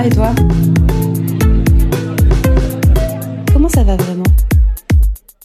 [0.00, 0.34] va et toi
[3.52, 4.24] Comment ça va vraiment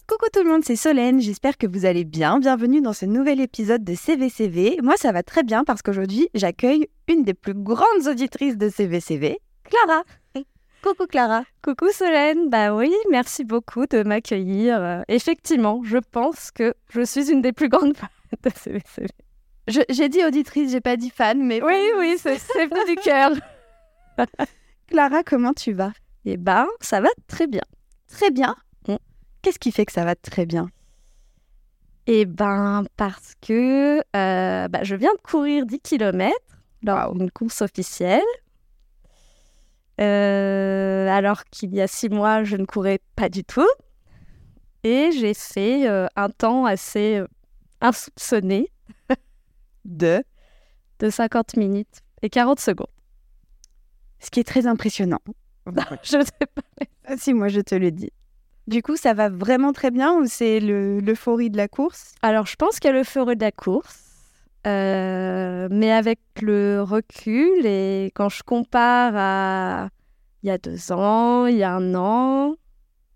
[0.07, 2.39] Coucou tout le monde, c'est Solène, j'espère que vous allez bien.
[2.39, 4.79] Bienvenue dans ce nouvel épisode de CVCV.
[4.81, 9.39] Moi ça va très bien parce qu'aujourd'hui j'accueille une des plus grandes auditrices de CVCV,
[9.63, 10.03] Clara.
[10.83, 11.43] Coucou Clara.
[11.63, 14.79] Coucou Solène, bah oui, merci beaucoup de m'accueillir.
[14.79, 18.07] Euh, effectivement, je pense que je suis une des plus grandes fans
[18.43, 19.07] de CVCV.
[19.89, 21.59] J'ai dit auditrice, j'ai pas dit fan, mais...
[21.63, 23.31] Oui, oui, c'est venu du cœur.
[24.87, 25.91] Clara, comment tu vas?
[26.25, 27.63] Eh ben, ça va très bien.
[28.07, 28.55] Très bien.
[29.41, 30.69] Qu'est-ce qui fait que ça va très bien?
[32.07, 36.35] Eh ben, parce que euh, bah, je viens de courir 10 km
[36.81, 38.23] dans une course officielle.
[40.01, 43.69] Euh, alors qu'il y a six mois, je ne courais pas du tout.
[44.83, 47.21] Et j'ai fait euh, un temps assez
[47.81, 48.71] insoupçonné
[49.85, 50.23] de,
[50.99, 52.94] de 50 minutes et 40 secondes.
[54.19, 55.21] Ce qui est très impressionnant.
[56.03, 56.85] je ne sais pas.
[57.05, 58.11] Ah, si, moi, je te le dis.
[58.67, 62.15] Du coup, ça va vraiment très bien ou c'est l'euphorie de la course?
[62.23, 64.01] Alors, je pense qu'il y a l'euphorie de la course.
[64.65, 69.89] Euh, mais avec le recul et quand je compare à
[70.41, 72.55] il y a deux ans, il y a un an,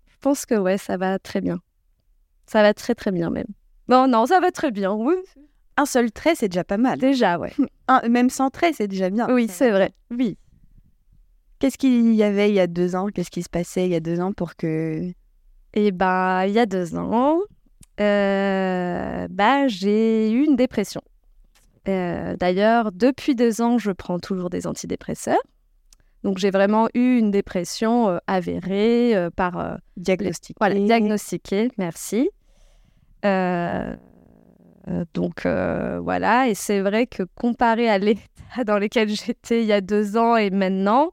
[0.08, 1.60] je pense que ouais, ça va très bien.
[2.46, 3.46] Ça va très très bien même.
[3.88, 5.14] Bon, non, ça va très bien, oui.
[5.76, 6.98] Un seul trait, c'est déjà pas mal.
[6.98, 7.52] Déjà, ouais.
[8.08, 9.32] même sans trait, c'est déjà bien.
[9.32, 9.92] Oui, c'est vrai.
[10.10, 10.38] Oui.
[11.60, 13.08] Qu'est-ce qu'il y avait il y a deux ans?
[13.08, 15.12] Qu'est-ce qui se passait il y a deux ans pour que...
[15.74, 17.38] Eh ben, il y a deux ans,
[18.00, 21.02] euh, bah, j'ai eu une dépression.
[21.86, 25.42] Euh, d'ailleurs, depuis deux ans, je prends toujours des antidépresseurs.
[26.24, 29.78] Donc, j'ai vraiment eu une dépression euh, avérée par...
[29.98, 30.56] diagnostiquée.
[30.58, 32.30] Voilà, diagnostiquée, merci.
[33.22, 36.48] donc, voilà.
[36.48, 38.22] Et c'est vrai que comparé à l'état
[38.66, 41.12] dans lequel j'étais il y a deux ans et maintenant,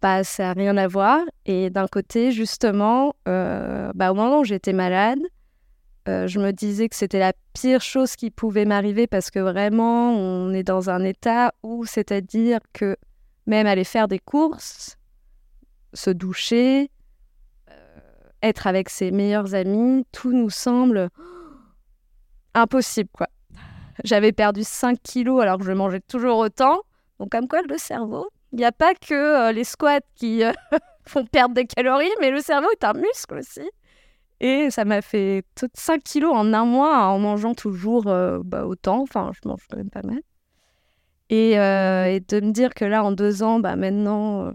[0.00, 1.20] bah, ça n'a rien à voir.
[1.46, 5.20] Et d'un côté, justement, bah, au moment où j'étais malade,
[6.08, 10.14] euh, je me disais que c'était la pire chose qui pouvait m'arriver parce que vraiment,
[10.14, 12.96] on est dans un état où, c'est-à-dire que
[13.46, 14.96] même aller faire des courses,
[15.92, 16.90] se doucher,
[17.70, 17.98] euh,
[18.42, 21.10] être avec ses meilleurs amis, tout nous semble
[22.54, 23.28] impossible, quoi.
[24.02, 26.80] J'avais perdu 5 kilos alors que je mangeais toujours autant.
[27.18, 30.42] Donc, comme quoi, le cerveau, il n'y a pas que euh, les squats qui
[31.06, 33.68] font perdre des calories, mais le cerveau est un muscle aussi.
[34.40, 35.44] Et ça m'a fait
[35.74, 39.02] 5 kilos en un mois en mangeant toujours euh, bah, autant.
[39.02, 40.20] Enfin, je mange quand même pas mal.
[41.30, 44.52] Et, euh, et, de me dire que là, en deux ans, bah, maintenant, euh,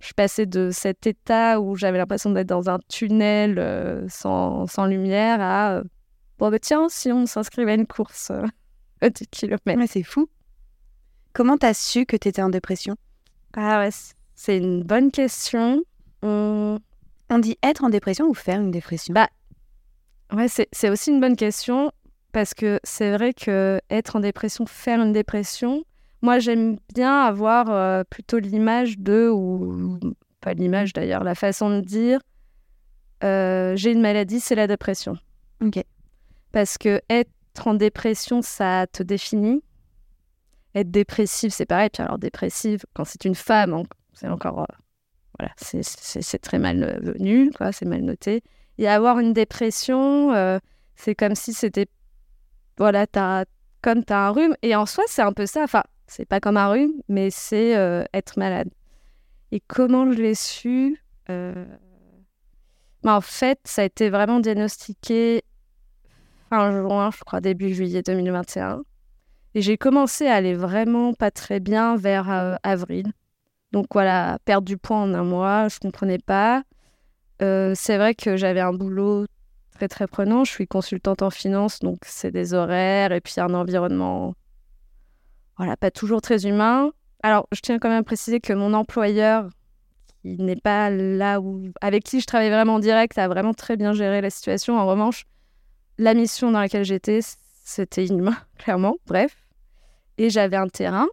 [0.00, 5.82] je passée de cet état où j'avais l'impression d'être dans un tunnel sans, lumière à
[6.38, 8.30] bon, bah, tiens, si on s'inscrivait à une course
[9.02, 9.82] de 10 km.
[9.88, 10.28] c'est fou.
[11.32, 12.96] Comment tu as su que tu étais en dépression?
[13.60, 13.90] Ah ouais,
[14.36, 15.82] c'est une bonne question.
[16.22, 16.78] On
[17.40, 19.12] dit être en dépression ou faire une dépression?
[19.12, 19.28] Bah,
[20.32, 21.90] ouais, c'est aussi une bonne question
[22.30, 25.82] parce que c'est vrai que être en dépression, faire une dépression,
[26.22, 29.98] moi j'aime bien avoir euh, plutôt l'image de, ou
[30.40, 32.20] pas l'image d'ailleurs, la façon de dire,
[33.24, 35.16] euh, j'ai une maladie, c'est la dépression.
[35.60, 35.82] Ok.
[36.52, 39.64] Parce que être en dépression, ça te définit.
[40.78, 41.90] Être dépressive, c'est pareil.
[41.92, 44.74] Puis alors dépressive, quand c'est une femme, c'est encore euh,
[45.38, 48.42] voilà, c'est très mal venu, quoi, c'est mal noté.
[48.78, 50.58] Et avoir une dépression, euh,
[50.94, 51.88] c'est comme si c'était,
[52.76, 53.44] voilà, as,
[53.82, 54.54] comme tu as un rhume.
[54.62, 55.64] Et en soi, c'est un peu ça.
[55.64, 58.68] Enfin, c'est pas comme un rhume, mais c'est euh, être malade.
[59.50, 61.66] Et comment je l'ai su euh...
[63.02, 65.42] bah, En fait, ça a été vraiment diagnostiqué
[66.50, 68.82] fin juin, je crois, début juillet 2021.
[69.58, 73.10] Et j'ai commencé à aller vraiment pas très bien vers euh, avril.
[73.72, 76.62] Donc voilà, perdre du poids en un mois, je comprenais pas.
[77.42, 79.26] Euh, c'est vrai que j'avais un boulot
[79.74, 80.44] très très prenant.
[80.44, 84.36] Je suis consultante en finance, donc c'est des horaires et puis un environnement,
[85.56, 86.92] voilà, pas toujours très humain.
[87.24, 89.50] Alors, je tiens quand même à préciser que mon employeur,
[90.22, 93.76] qui n'est pas là où, avec qui je travaille vraiment en direct, a vraiment très
[93.76, 94.78] bien géré la situation.
[94.78, 95.24] En revanche,
[95.98, 97.18] la mission dans laquelle j'étais,
[97.64, 98.98] c'était inhumain, clairement.
[99.08, 99.47] Bref.
[100.18, 101.08] Et j'avais un terrain.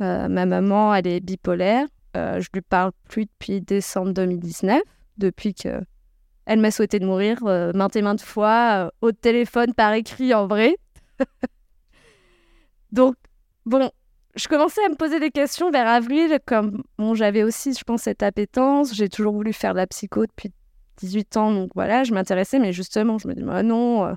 [0.00, 1.86] Euh, ma maman, elle est bipolaire.
[2.16, 4.80] Euh, je lui parle plus depuis décembre 2019,
[5.18, 5.80] depuis que
[6.46, 10.34] elle m'a souhaité de mourir euh, maintes et maintes fois, euh, au téléphone, par écrit,
[10.34, 10.76] en vrai.
[12.92, 13.14] Donc,
[13.66, 13.90] bon,
[14.34, 18.02] je commençais à me poser des questions vers avril, comme bon, j'avais aussi, je pense,
[18.02, 18.94] cette appétence.
[18.94, 20.52] J'ai toujours voulu faire de la psycho depuis
[20.96, 24.12] 18 ans, donc voilà, je m'intéressais, mais justement, je me dis, bah non.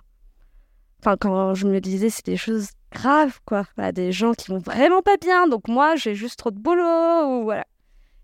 [1.00, 3.66] Enfin, quand je me disais, c'est des choses graves, quoi.
[3.92, 7.44] des gens qui vont vraiment pas bien, donc moi, j'ai juste trop de boulot, ou
[7.44, 7.66] voilà.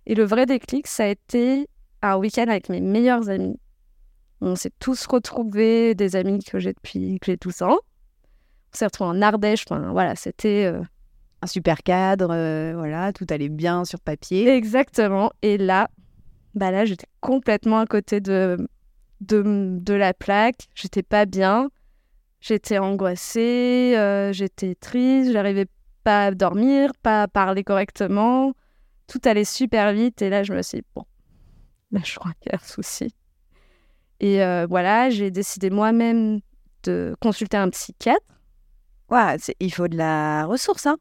[0.06, 1.68] Et le vrai déclic, ça a été
[2.02, 3.60] un week-end avec mes meilleurs amis.
[4.42, 7.78] On s'est tous retrouvés, des amis que j'ai depuis que j'ai 12 ans.
[8.74, 9.66] On s'est retrouvés en Ardèche.
[9.70, 10.82] Enfin, voilà, c'était euh,
[11.42, 14.48] Un super cadre, euh, voilà, tout allait bien sur papier.
[14.50, 15.32] exactement.
[15.42, 15.90] Et là,
[16.56, 18.58] bah là, j'étais complètement à côté de,
[19.22, 19.44] de,
[19.80, 20.70] de la plaque.
[20.74, 21.70] J'étais pas bien.
[22.42, 25.66] J'étais angoissée, euh, j'étais triste, j'arrivais
[26.04, 28.54] pas à dormir, pas à parler correctement.
[29.08, 30.22] Tout allait super vite.
[30.22, 31.04] Et là, je me suis dit, bon,
[31.92, 33.14] là, je crois qu'il y a un souci.
[34.22, 36.40] Et euh, voilà, j'ai décidé moi-même
[36.84, 38.26] de consulter un psychiatre.
[39.10, 40.98] Ouah, c'est- il faut de la ressource, hein.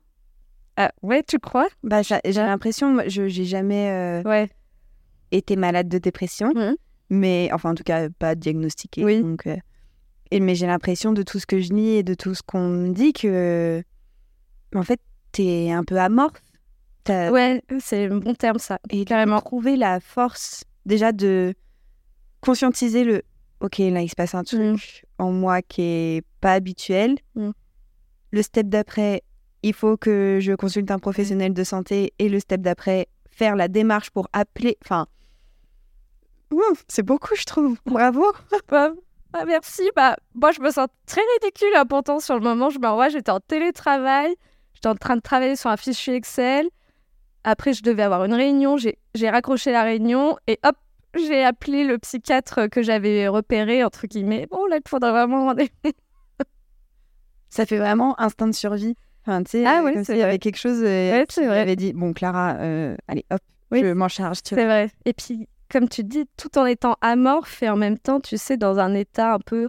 [0.76, 1.68] Ah, ouais, tu crois?
[1.82, 4.48] Bah, j'ai l'impression, moi, je j'ai jamais euh, Ouais.
[5.32, 6.76] été malade de dépression, Mhm.
[7.10, 9.04] mais enfin en tout cas pas diagnostiquée.
[9.04, 9.20] Oui.
[9.20, 9.46] Donc,
[10.30, 12.68] et, mais j'ai l'impression de tout ce que je lis et de tout ce qu'on
[12.68, 13.82] me dit que
[14.74, 15.00] en fait
[15.32, 16.42] t'es un peu amorphe.
[17.04, 18.78] T'as- Ouais, c'est un bon terme, ça.
[18.90, 19.40] Et carrément.
[19.40, 21.54] trouver la force déjà de
[22.40, 23.22] conscientiser le
[23.60, 27.16] ok là il se passe un truc en moi qui est pas habituel.
[27.34, 27.50] Mm.
[28.30, 29.22] Le step d'après,
[29.62, 33.68] il faut que je consulte un professionnel de santé et le step d'après, faire la
[33.68, 34.76] démarche pour appeler.
[34.84, 35.06] Enfin,
[36.52, 37.78] ouh, c'est beaucoup je trouve.
[37.86, 38.22] Bravo.
[39.40, 39.82] Ah, merci.
[39.94, 42.70] Bah, moi, je me sens très ridicule hein, pourtant sur le moment.
[42.70, 44.34] Je me revois, j'étais en télétravail.
[44.74, 46.68] J'étais en train de travailler sur un fichier Excel.
[47.44, 48.76] Après, je devais avoir une réunion.
[48.76, 50.76] J'ai raccroché la réunion et hop,
[51.16, 54.46] j'ai appelé le psychiatre que j'avais repéré, entre guillemets.
[54.50, 55.70] Bon, là, il faudrait vraiment rendez
[57.48, 58.94] Ça fait vraiment instinct de survie.
[59.26, 60.28] Enfin, tu sais, Ah oui, s'il y vrai.
[60.28, 61.60] avait quelque chose euh, Ouais, c'est vrai.
[61.60, 63.80] avait dit bon Clara, euh, allez hop, Oui.
[63.80, 64.38] je m'en charge.
[64.38, 64.56] Vois.
[64.58, 64.90] C'est vrai.
[65.06, 68.56] Et puis, comme tu dis, tout en étant amorphe et en même temps, tu sais,
[68.56, 69.68] dans un état un peu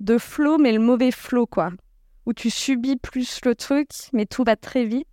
[0.00, 1.70] de flow, mais le mauvais flow, quoi.
[2.26, 5.08] Où tu subis plus le truc, mais tout va très vite.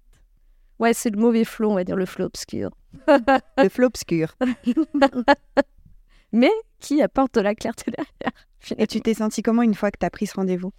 [0.79, 2.71] Ouais, c'est le mauvais flow, on va dire le flow obscur.
[3.57, 4.35] Le flot obscur.
[6.31, 8.33] Mais qui apporte de la clarté derrière.
[8.77, 10.71] Et tu t'es senti comment une fois que tu as pris ce rendez-vous?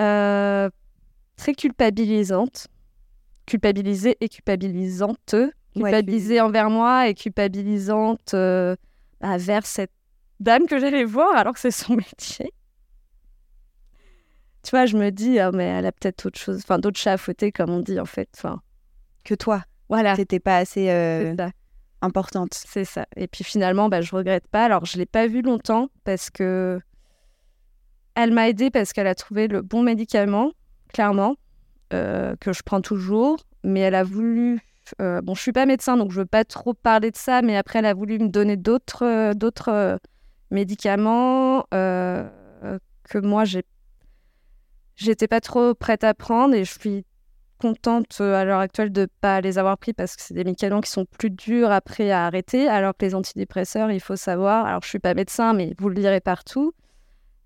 [0.00, 0.70] Euh,
[1.36, 2.68] très culpabilisante.
[3.46, 5.34] Culpabilisée et culpabilisante.
[5.74, 8.76] Culpabilisée envers moi et culpabilisante euh,
[9.22, 9.92] bah, vers cette
[10.40, 12.52] dame que j'allais voir alors que c'est son métier.
[14.62, 17.12] Tu vois, je me dis, ah, mais elle a peut-être autre chose, enfin d'autres chats
[17.12, 18.28] à fouetter, comme on dit en fait.
[18.36, 18.60] Enfin,
[19.24, 19.64] que toi.
[19.88, 21.34] voilà, T'étais pas assez euh,
[22.00, 22.54] importante.
[22.54, 23.06] C'est ça.
[23.16, 24.64] Et puis finalement, bah, je regrette pas.
[24.64, 26.80] Alors, je l'ai pas vue longtemps parce que
[28.14, 30.52] elle m'a aidée parce qu'elle a trouvé le bon médicament,
[30.92, 31.36] clairement,
[31.92, 33.38] euh, que je prends toujours.
[33.64, 34.60] Mais elle a voulu.
[35.00, 37.42] Euh, bon, je suis pas médecin, donc je veux pas trop parler de ça.
[37.42, 39.32] Mais après, elle a voulu me donner d'autres, euh,
[39.68, 39.98] euh,
[40.50, 42.28] médicaments euh,
[43.08, 43.44] que moi.
[44.96, 47.04] J'étais pas trop prête à prendre et je suis
[47.58, 50.90] contente à l'heure actuelle de pas les avoir pris parce que c'est des médicaments qui
[50.90, 54.88] sont plus durs après à arrêter, alors que les antidépresseurs, il faut savoir, alors je
[54.88, 56.72] suis pas médecin, mais vous le lirez partout.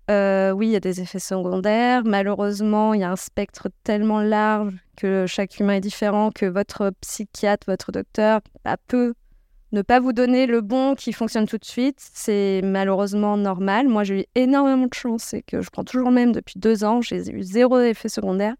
[0.09, 2.03] Euh, oui, il y a des effets secondaires.
[2.05, 6.91] Malheureusement, il y a un spectre tellement large que chaque humain est différent, que votre
[7.01, 9.13] psychiatre, votre docteur bah, peut
[9.73, 11.99] ne pas vous donner le bon qui fonctionne tout de suite.
[11.99, 13.89] C'est malheureusement normal.
[13.89, 17.01] Moi, j'ai eu énormément de chance, c'est que je prends toujours même depuis deux ans.
[17.01, 18.55] J'ai eu zéro effet secondaire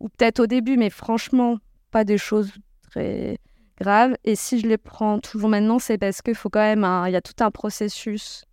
[0.00, 1.58] ou peut-être au début, mais franchement,
[1.90, 2.52] pas des choses
[2.90, 3.38] très
[3.78, 4.14] graves.
[4.24, 7.16] Et si je les prends toujours maintenant, c'est parce qu'il faut quand même, il y
[7.16, 8.44] a tout un processus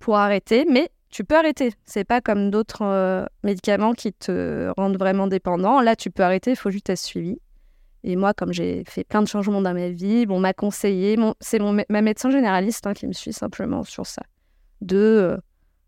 [0.00, 1.72] pour arrêter, mais tu peux arrêter.
[1.84, 5.80] C'est pas comme d'autres euh, médicaments qui te rendent vraiment dépendant.
[5.80, 7.38] Là, tu peux arrêter, il faut juste être suivi.
[8.02, 11.58] Et moi, comme j'ai fait plein de changements dans ma vie, on m'a conseillé, c'est
[11.60, 14.22] ma médecin généraliste hein, qui me suit simplement sur ça,
[14.80, 15.36] de euh,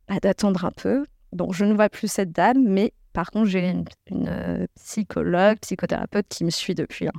[0.08, 1.06] bah, d'attendre un peu.
[1.32, 3.66] Donc, je ne vois plus cette dame, mais par contre, j'ai
[4.10, 7.08] une, euh, psychologue, psychothérapeute qui me suit depuis.
[7.08, 7.12] hein.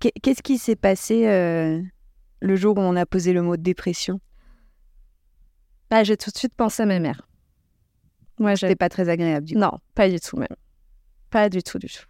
[0.00, 1.26] Qu'est- Qu'est-ce qui s'est passé
[2.40, 4.20] le jour où on a posé le mot dépression?
[5.90, 7.22] Bah, j'ai tout de suite pensé à ma mère.
[8.38, 9.60] Ouais, j'ai- C'était pas très agréable du coup.
[9.60, 10.48] Non, pas du tout même.
[11.30, 12.04] Pas du tout, du tout.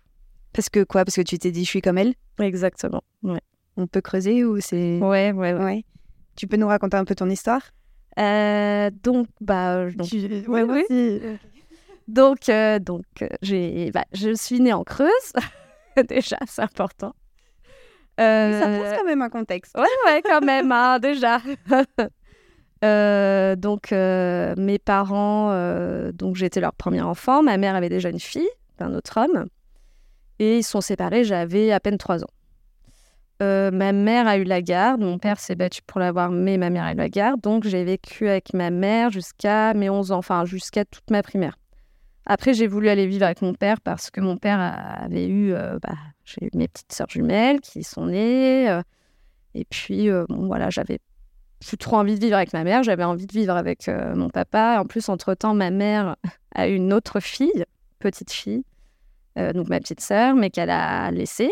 [0.52, 1.04] Parce que quoi?
[1.04, 2.14] Parce que tu t'es dit je suis comme elle?
[2.40, 3.02] Exactement.
[3.22, 3.40] Ouais,
[3.76, 4.98] On peut creuser ou c'est.
[5.00, 5.52] ouais, ouais.
[5.52, 5.64] ouais.
[5.64, 5.84] Ouais.
[6.34, 7.62] Tu peux nous raconter un peu ton histoire?
[8.18, 10.84] Euh, donc, bah, donc, Tu- ouais, oui.
[12.08, 15.32] donc, euh, donc euh, j'ai, bah, je suis née en Creuse.
[16.08, 17.14] déjà, c'est important.
[18.18, 19.76] Euh, Ça pose quand même un contexte.
[19.76, 21.40] Ouais, ouais, quand même, hein, déjà.
[22.84, 27.42] Euh, donc, euh, mes parents, euh, donc j'étais leur premier enfant.
[27.42, 29.46] Ma mère avait déjà une fille d'un autre homme.
[30.38, 32.30] Et ils sont séparés, j'avais à peine 3 ans.
[33.40, 36.84] Ma mère a eu la garde, mon père s'est battu pour l'avoir, mais ma mère
[36.84, 37.40] a eu la garde.
[37.40, 41.58] Donc, j'ai vécu avec ma mère jusqu'à mes 11 ans, enfin, jusqu'à toute ma primaire.
[42.24, 45.96] Après, j'ai voulu aller vivre avec mon père parce que mon père avait eu, bah,
[46.24, 48.80] j'ai eu mes petites sœurs jumelles qui sont nées.
[49.54, 50.98] et puis, bon, voilà, j'avais
[51.60, 54.28] plus trop envie de vivre avec ma mère, j'avais envie de vivre avec euh, mon
[54.28, 54.78] papa.
[54.80, 56.16] En plus, entre-temps, ma mère
[56.54, 57.64] a une autre fille,
[57.98, 58.64] petite fille,
[59.38, 61.50] euh, donc ma petite sœur, mais qu'elle a laissée.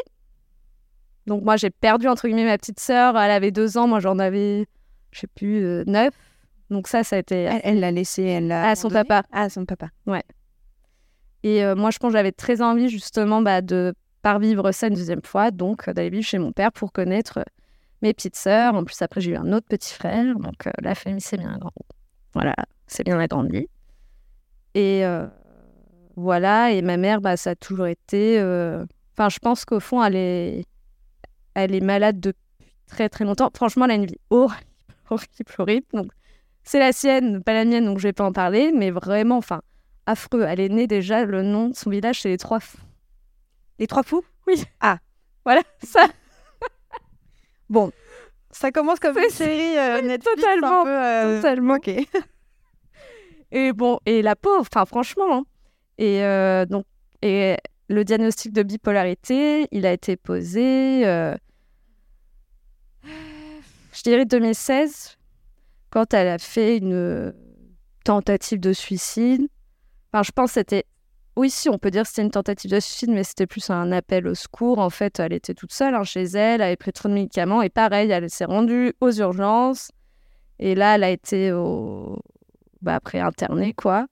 [1.27, 3.19] Donc moi, j'ai perdu, entre guillemets, ma petite sœur.
[3.19, 4.67] Elle avait deux ans, moi j'en avais,
[5.11, 6.15] je sais plus, euh, neuf.
[6.71, 7.49] Donc ça, ça a été...
[7.63, 8.69] Elle l'a laissé, elle l'a.
[8.69, 9.23] À son papa.
[9.33, 9.89] Ah, son papa.
[11.43, 14.89] Et euh, moi, je pense que j'avais très envie justement bah, de pas vivre ça
[14.89, 17.45] une deuxième fois, donc d'aller vivre chez mon père pour connaître
[18.03, 18.75] mes petites sœurs.
[18.75, 21.55] En plus, après, j'ai eu un autre petit frère, donc euh, la famille s'est bien
[21.55, 21.75] agrandie.
[22.35, 22.55] Voilà,
[22.87, 23.69] c'est bien agrandi.
[24.75, 25.27] Et euh,
[26.17, 28.39] voilà, et ma mère, bah, ça a toujours été...
[28.41, 28.85] euh,
[29.17, 30.65] Enfin, je pense qu'au fond, elle est...
[31.55, 32.41] elle est malade depuis
[32.89, 33.51] très très longtemps.
[33.55, 34.65] Franchement, elle a une vie horrible,
[35.11, 35.87] horrible, horrible.
[35.93, 36.11] Donc,
[36.65, 39.63] c'est la sienne, pas la mienne, donc je vais pas en parler, mais vraiment, enfin,
[40.07, 40.43] affreux.
[40.49, 42.79] Elle est née déjà, le nom de son village, c'est les Trois Fous.
[43.79, 44.25] Les trois fous?
[45.45, 46.07] Voilà, ça,
[47.71, 47.91] Bon,
[48.51, 50.91] ça commence comme une série euh, Netflix totalement, un peu.
[50.91, 51.75] euh, totalement.
[51.75, 51.91] Ok.
[53.53, 55.33] Et bon, et la pauvre, enfin, franchement.
[55.33, 55.45] hein.
[55.99, 56.85] Et euh, donc,
[57.23, 57.57] et
[57.89, 61.35] le diagnostic de bipolarité, il a été posé, euh,
[63.05, 65.17] je dirais 2016,
[65.91, 67.33] quand elle a fait une
[68.05, 69.47] tentative de suicide.
[70.13, 70.85] Enfin, je pense que c'était.
[71.37, 73.91] Oui, si, on peut dire que c'était une tentative de suicide, mais c'était plus un
[73.91, 74.79] appel au secours.
[74.79, 77.61] En fait, elle était toute seule hein, chez elle, elle avait pris trop de médicaments,
[77.63, 79.91] et pareil, elle s'est rendue aux urgences.
[80.61, 82.21] Et là, elle a été au...
[82.83, 84.07] bah, après internée, quoi.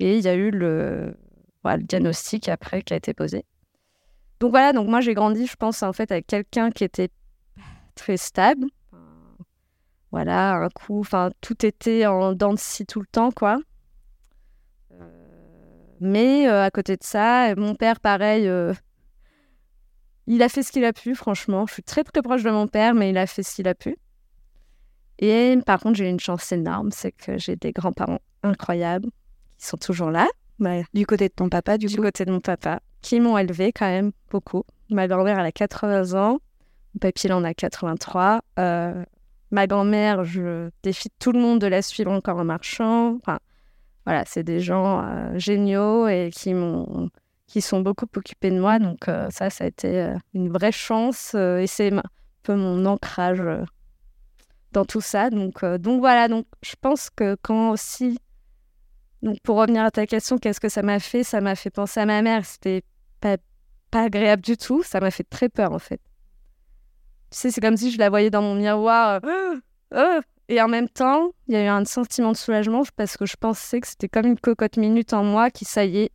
[0.00, 1.14] Et il y a eu le,
[1.78, 3.44] diagnostic après qui a été posé.
[4.40, 7.10] Donc voilà, donc moi j'ai grandi, je pense, en fait, avec quelqu'un qui était
[7.94, 8.66] très stable.
[10.12, 13.58] Voilà, un coup, enfin, tout était en dents de scie tout le temps, quoi.
[16.00, 18.74] Mais euh, à côté de ça, mon père, pareil, euh,
[20.26, 21.66] il a fait ce qu'il a pu, franchement.
[21.66, 23.74] Je suis très très proche de mon père, mais il a fait ce qu'il a
[23.74, 23.96] pu.
[25.18, 29.08] Et par contre, j'ai une chance énorme, c'est que j'ai des grands-parents incroyables
[29.58, 32.02] qui sont toujours là, bah, Du côté de ton papa, du du coup.
[32.02, 34.64] côté de mon papa, qui m'ont élevé quand même beaucoup.
[34.90, 36.38] Ma grand-mère, elle a 80 ans,
[36.94, 38.40] mon papy, il en a 83.
[38.58, 39.04] Euh,
[39.50, 43.16] ma grand-mère, je défie tout le monde de la suivre encore en marchant.
[43.16, 43.38] Enfin,
[44.06, 47.10] voilà, c'est des gens euh, géniaux et qui m'ont
[47.46, 48.78] qui sont beaucoup occupés de moi.
[48.78, 52.02] Donc euh, ça, ça a été euh, une vraie chance et c'est un
[52.42, 53.42] peu mon ancrage
[54.72, 55.30] dans tout ça.
[55.30, 58.18] Donc, donc voilà, donc je pense que quand aussi
[59.22, 61.24] donc pour revenir à ta question, qu'est-ce que ça m'a fait?
[61.24, 62.44] Ça m'a fait penser à ma mère.
[62.44, 62.82] C'était
[63.20, 63.36] pas,
[63.90, 64.82] pas agréable du tout.
[64.82, 66.00] Ça m'a fait très peur en fait.
[67.30, 69.20] Tu sais, c'est comme si je la voyais dans mon miroir.
[69.24, 69.56] euh,
[69.94, 73.26] euh, et en même temps, il y a eu un sentiment de soulagement parce que
[73.26, 76.10] je pensais que c'était comme une cocotte minute en moi qui, ça y est,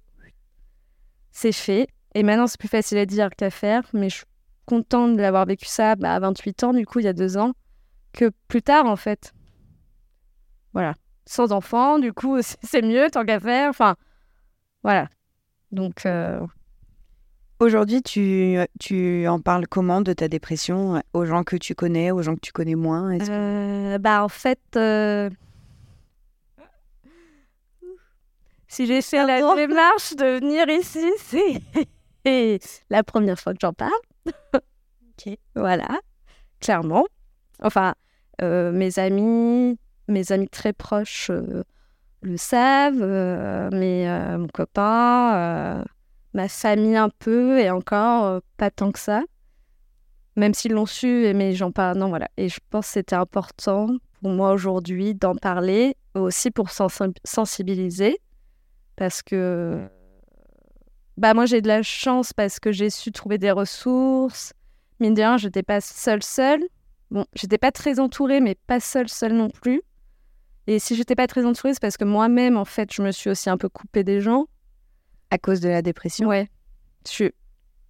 [1.32, 1.88] c'est fait.
[2.16, 3.84] Et maintenant, c'est plus facile à dire qu'à faire.
[3.94, 4.26] Mais je suis
[4.66, 7.38] contente de l'avoir vécu ça bah, à 28 ans, du coup, il y a deux
[7.38, 7.54] ans,
[8.14, 9.34] que plus tard en fait.
[10.74, 10.94] Voilà
[11.26, 13.70] sans enfant, du coup, c'est- mieux tant qu'à faire.
[13.70, 13.96] Enfin,
[14.84, 15.08] voilà.
[15.72, 16.46] Donc, euh,
[17.62, 22.10] Aujourd'hui, tu, tu en parles comment de ta dépression euh, aux gens que tu connais,
[22.10, 25.30] aux gens que tu connais moins que- euh, bah, en fait, euh,
[28.68, 31.06] si j'ai fait la démarche de venir ici,
[32.26, 33.92] c'est la première fois que j'en parle.
[34.56, 35.38] Ok.
[35.56, 36.00] Voilà,
[36.62, 37.06] clairement.
[37.62, 37.94] Enfin,
[38.42, 39.78] euh, mes amis,
[40.08, 41.64] mes amis très proches euh,
[42.24, 45.84] le savent, euh, mais euh, mon copain, euh,
[46.34, 49.24] ma famille un peu, et encore euh, pas tant que ça.
[50.36, 51.98] Même s'ils l'ont su, mais j'en parle.
[51.98, 52.30] Non, voilà.
[52.38, 53.88] Et je pense que c'était important
[54.22, 58.20] pour moi aujourd'hui d'en parler, aussi pour sensi- sensibiliser,
[58.96, 59.88] parce que
[61.18, 64.54] bah moi j'ai de la chance parce que j'ai su trouver des ressources.
[65.00, 66.64] Mine de rien, j'étais pas seule seule.
[67.10, 69.82] Bon, j'étais pas très entourée, mais pas seule seule non plus.
[70.68, 73.30] Et si j'étais pas très entourée, c'est parce que moi-même, en fait, je me suis
[73.30, 74.46] aussi un peu coupée des gens.
[75.32, 76.50] À cause de la dépression Ouais.
[77.06, 77.32] Je suis...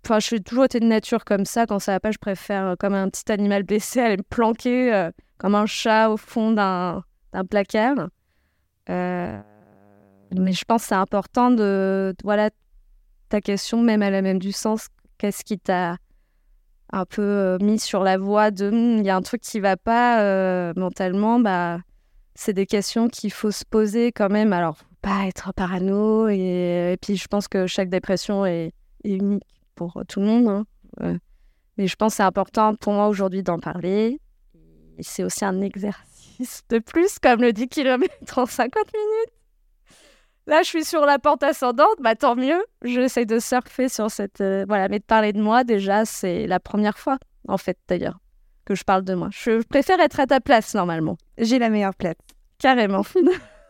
[0.05, 1.67] Enfin, je suis toujours été de nature comme ça.
[1.67, 4.93] Quand ça va pas, je préfère, euh, comme un petit animal blessé, aller me planquer
[4.93, 7.03] euh, comme un chat au fond d'un
[7.49, 8.07] placard.
[8.89, 9.39] Euh,
[10.35, 12.49] Mais je pense que c'est important de, Voilà,
[13.29, 14.87] ta question, même elle a même du sens.
[15.17, 15.97] Qu'est-ce qui t'a
[16.93, 19.77] un peu mis sur la voie de Hum, il y a un truc qui va
[19.77, 21.39] pas mentalement?
[21.39, 21.79] Bah
[22.35, 26.97] c'est des questions qu'il faut se poser quand même alors pas être parano et, et
[27.01, 29.43] puis je pense que chaque dépression est, est unique
[29.75, 30.65] pour tout le monde hein.
[31.01, 31.17] Ouais.
[31.77, 34.19] mais je pense que c'est important pour moi aujourd'hui d'en parler
[34.97, 39.33] et c'est aussi un exercice de plus comme le 10 km en 50 minutes
[40.47, 42.61] Là, je suis sur la porte ascendante, bah tant mieux.
[42.83, 44.41] J'essaie de surfer sur cette.
[44.41, 48.17] euh, voilà, mais de parler de moi, déjà, c'est la première fois, en fait, d'ailleurs,
[48.65, 49.29] que je parle de moi.
[49.31, 51.15] Je préfère être à ta place, normalement.
[51.37, 52.15] J'ai la meilleure place.
[52.57, 53.03] Carrément.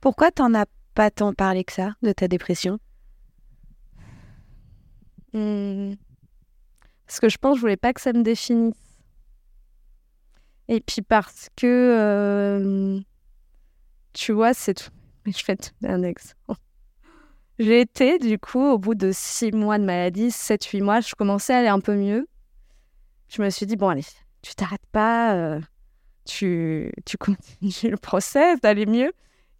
[0.00, 2.78] Pourquoi t'en as pas tant parlé que ça de ta dépression?
[5.32, 5.94] Hmm.
[7.06, 8.74] Parce que je pense que je voulais pas que ça me définisse.
[10.68, 13.00] Et puis parce que, euh,
[14.12, 14.90] tu vois, c'est tout.
[15.26, 16.60] Mais je donner un exemple.
[17.58, 21.14] J'ai été, du coup, au bout de six mois de maladie, sept, huit mois, je
[21.14, 22.26] commençais à aller un peu mieux.
[23.28, 24.04] Je me suis dit, bon, allez,
[24.40, 25.60] tu t'arrêtes pas, euh,
[26.24, 29.12] tu, tu continues le process d'aller mieux.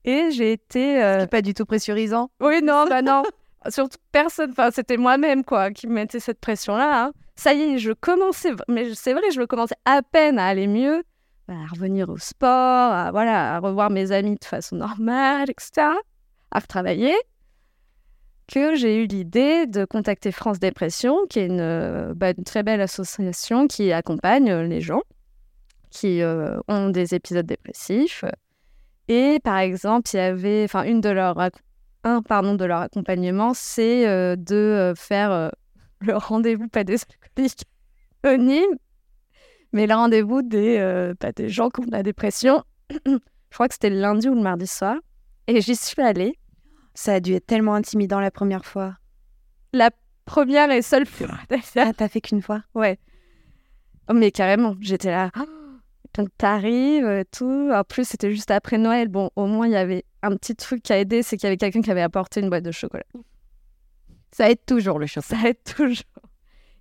[0.05, 1.03] Et j'ai été...
[1.03, 2.31] euh, pas du tout pressurisant.
[2.41, 3.23] oui, non, bah non.
[3.69, 7.05] Surtout personne, enfin, c'était moi-même, quoi, qui me mettait cette pression-là.
[7.05, 7.13] hein.
[7.37, 11.03] Ça y est, je commençais, mais c'est vrai, je commençais à peine à aller mieux,
[11.49, 15.89] à revenir au sport, à, voilà, à revoir mes amis de façon normale, etc.,
[16.51, 17.15] à retravailler,
[18.47, 22.63] que j'ai eu l'idée de contacter France Dépression, qui est une, euh, bah, une très
[22.63, 25.03] belle association qui accompagne euh, les gens
[25.91, 28.25] qui euh, ont des épisodes dépressifs.
[29.11, 31.37] Et par exemple, il y avait, enfin, une de leurs
[32.05, 35.49] un pardon de leur accompagnement, c'est euh, de euh, faire euh,
[36.01, 37.65] le rendez-vous pas des alcooliques
[38.23, 38.79] anonymes,
[39.73, 42.63] mais le rendez-vous des, pas des gens qui ont de la dépression.
[43.05, 43.19] Je
[43.51, 44.95] crois que c'était le lundi ou le mardi soir.
[45.49, 46.39] Et j'y suis allée.
[46.95, 48.95] Ça a dû être tellement intimidant la première fois.
[49.73, 49.91] La
[50.25, 51.35] première et seule fois.
[51.77, 52.63] Ah, t'as fait qu'une fois?
[52.75, 52.99] Ouais.
[54.09, 55.33] Oh, mais carrément, j'étais là.
[56.15, 57.71] Donc t'arrives, euh, tout.
[57.73, 59.09] En plus, c'était juste après Noël.
[59.09, 61.49] Bon, au moins, il y avait un petit truc qui a aidé, c'est qu'il y
[61.49, 63.05] avait quelqu'un qui avait apporté une boîte de chocolat.
[64.33, 65.41] Ça aide toujours le chocolat.
[65.43, 66.05] Ça aide toujours.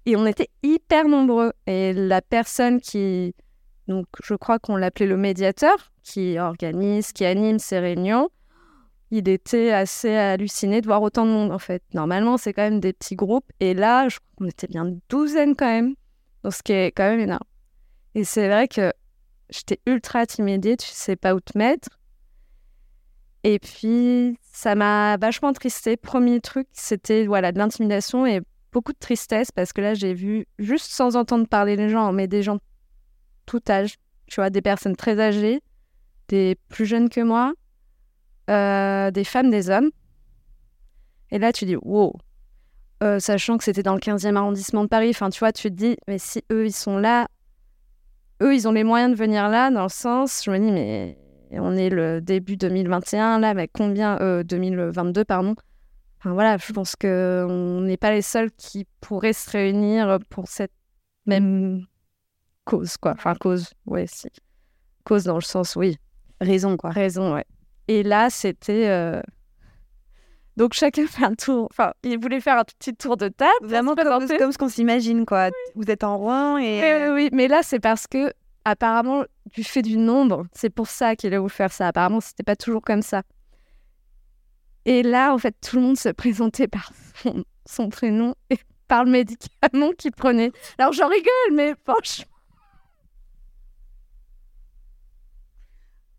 [0.06, 1.54] Et on était hyper nombreux.
[1.68, 3.36] Et la personne qui,
[3.88, 8.30] donc je crois qu'on l'appelait le médiateur, qui organise, qui anime ces réunions,
[9.12, 11.84] il était assez halluciné de voir autant de monde en fait.
[11.94, 13.52] Normalement, c'est quand même des petits groupes.
[13.60, 15.96] Et là, je crois qu'on était bien une douzaine quand même.
[16.44, 17.44] Donc ce qui est quand même énorme.
[18.16, 18.92] Et c'est vrai que
[19.50, 21.90] j'étais ultra timidée, tu sais pas où te mettre.
[23.44, 25.96] Et puis, ça m'a vachement tristée.
[25.98, 30.46] Premier truc, c'était voilà, de l'intimidation et beaucoup de tristesse parce que là, j'ai vu,
[30.60, 32.60] juste sans entendre parler les gens, mais des gens
[33.46, 33.96] tout âge,
[34.28, 35.62] tu vois, des personnes très âgées,
[36.28, 37.54] des plus jeunes que moi,
[38.50, 39.90] euh, des femmes, des hommes.
[41.32, 42.14] Et là, tu dis, wow,
[43.02, 45.74] Euh, sachant que c'était dans le 15e arrondissement de Paris, enfin, tu vois, tu te
[45.76, 47.30] dis, mais si eux, ils sont là,
[48.42, 51.18] eux, ils ont les moyens de venir là, dans le sens, je me dis, mais
[51.52, 55.56] on est le début 2021, là, mais combien, euh, 2022, pardon.
[56.20, 60.74] Enfin, voilà, je pense qu'on n'est pas les seuls qui pourraient se réunir pour cette
[61.26, 61.86] même
[62.66, 63.14] cause, quoi.
[63.14, 64.28] Enfin, cause, ouais, si.
[65.06, 65.98] Cause dans le sens, oui,
[66.42, 66.92] Raison, quoi.
[66.92, 67.46] raison, ouais.
[67.88, 68.88] Et là, c'était.
[68.90, 69.22] euh,
[70.60, 71.70] Donc, chacun fait un tour.
[71.72, 73.50] Enfin, il voulait faire un petit tour de table.
[73.62, 75.52] Vraiment comme, comme ce qu'on s'imagine, quoi.
[75.74, 76.82] Vous êtes en rang et...
[76.82, 77.30] Oui, oui, oui.
[77.32, 78.34] Mais là, c'est parce que,
[78.66, 81.88] apparemment, du fait du nombre, c'est pour ça qu'il a voulu faire ça.
[81.88, 83.24] Apparemment, c'était pas toujours comme ça.
[84.84, 89.06] Et là, en fait, tout le monde se présentait par son, son prénom et par
[89.06, 90.52] le médicament qu'il prenait.
[90.78, 92.26] Alors, j'en rigole, mais franchement.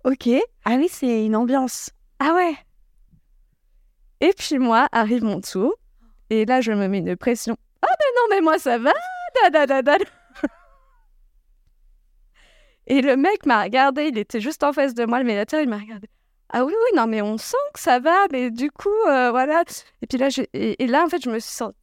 [0.04, 0.30] Ok.
[0.64, 1.90] Ah oui, c'est une ambiance.
[2.20, 2.54] Ah ouais
[4.20, 5.74] Et puis moi, arrive mon tour.
[6.30, 7.56] Et là, je me mets une pression.
[7.82, 8.92] Ah ben non, mais moi, ça va
[9.50, 9.96] da, da, da.
[12.86, 15.68] Et le mec m'a regardé, il était juste en face de moi, le médiateur, il
[15.68, 16.08] m'a regardé.
[16.48, 19.62] Ah oui, oui, non, mais on sent que ça va, mais du coup, euh, voilà.
[20.02, 21.76] Et puis là, je- et, et là, en fait, je me suis sentie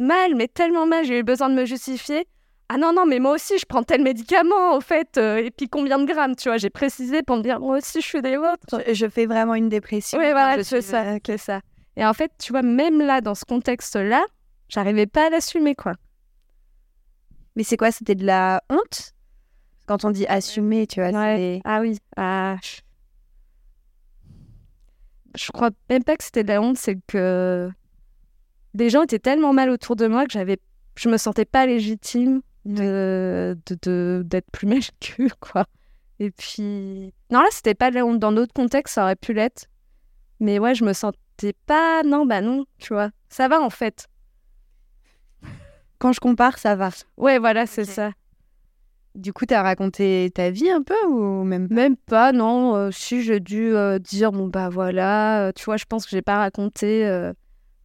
[0.00, 2.26] mal, mais tellement mal, j'ai eu besoin de me justifier.
[2.68, 5.68] Ah non, non, mais moi aussi, je prends tel médicament, au fait, euh, et puis
[5.68, 8.36] combien de grammes, tu vois, j'ai précisé pour me dire, moi aussi, je suis des
[8.36, 8.82] vôtres.
[8.92, 10.18] Je, fais vraiment une dépression.
[10.18, 11.60] Oui, voilà, c'est ça, c'est ça.
[11.96, 14.24] Et en fait, tu vois, même là, dans ce contexte-là,
[14.68, 15.92] j'arrivais pas à l'assumer, quoi.
[17.54, 19.12] Mais c'est quoi C'était de la honte?
[19.86, 21.60] Quand on dit assumer, tu vois, Ouais.
[21.64, 21.98] Ah oui.
[22.16, 22.56] Ah.
[22.62, 22.80] je-
[25.36, 27.68] Je crois même pas que c'était de la honte, c'est que
[28.72, 30.58] des gens étaient tellement mal autour de moi que j'avais,
[30.96, 35.66] je me sentais pas légitime de de- de- d'être plus mal qu'eux, quoi.
[36.20, 37.90] Et puis non là, c'était pas.
[37.90, 39.66] Dans d'autres contextes, ça aurait pu l'être.
[40.40, 42.02] Mais ouais, je me sentais pas.
[42.04, 43.10] Non, bah non, tu vois.
[43.28, 44.06] Ça va en fait.
[45.98, 46.90] Quand je compare, ça va.
[47.16, 48.10] Ouais, voilà, c'est ça.
[49.14, 51.74] Du coup, t'as raconté ta vie un peu ou même pas?
[51.74, 52.74] Même pas, non.
[52.74, 56.10] euh, si j'ai dû euh, dire, bon, bah voilà, euh, tu vois, je pense que
[56.10, 57.04] j'ai pas raconté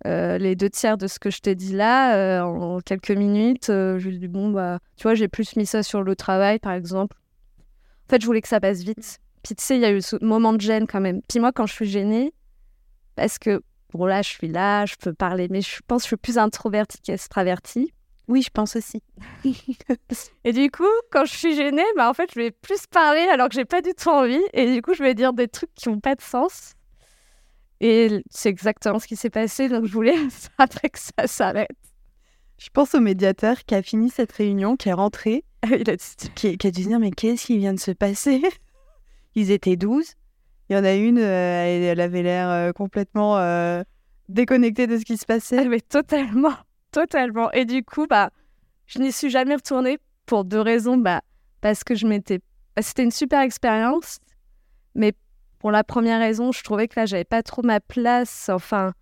[0.08, 3.70] euh, les deux tiers de ce que je t'ai dit là euh, en quelques minutes.
[3.70, 6.74] euh, j'ai dit, bon, bah, tu vois, j'ai plus mis ça sur le travail, par
[6.74, 7.18] exemple.
[7.60, 9.20] En fait, je voulais que ça passe vite.
[9.44, 11.22] Puis tu sais, il y a eu ce moment de gêne quand même.
[11.28, 12.34] Puis moi, quand je suis gênée,
[13.16, 13.62] parce que
[13.94, 16.38] bon là, je suis là, je peux parler, mais je pense que je suis plus
[16.38, 17.94] introvertie qu'extravertie.
[18.28, 19.02] Oui, je pense aussi.
[20.44, 23.50] Et du coup, quand je suis gênée, bah en fait, je vais plus parler alors
[23.50, 24.42] que j'ai pas du tout envie.
[24.54, 26.74] Et du coup, je vais dire des trucs qui n'ont pas de sens.
[27.82, 29.70] Et c'est exactement ce qui s'est passé.
[29.70, 30.16] Donc, je voulais
[30.58, 31.70] après que ça s'arrête.
[32.58, 36.30] Je pense au médiateur qui a fini cette réunion, qui est rentré, Il a dit,
[36.36, 38.42] qui, qui a dû se dire Mais qu'est-ce qui vient de se passer?
[39.36, 40.14] Ils étaient 12.
[40.70, 43.82] Il y en a une, euh, elle, elle avait l'air euh, complètement euh,
[44.28, 45.60] déconnectée de ce qui se passait.
[45.60, 46.54] Ah, mais totalement,
[46.92, 47.52] totalement.
[47.54, 48.30] Et du coup, bah,
[48.86, 50.98] je n'y suis jamais retournée pour deux raisons.
[50.98, 51.22] Bah,
[51.62, 52.40] parce que je m'étais.
[52.76, 54.20] bah, C'était une super expérience,
[54.96, 55.14] mais
[55.60, 58.50] pour la première raison, je trouvais que là, j'avais pas trop ma place.
[58.50, 58.94] Enfin,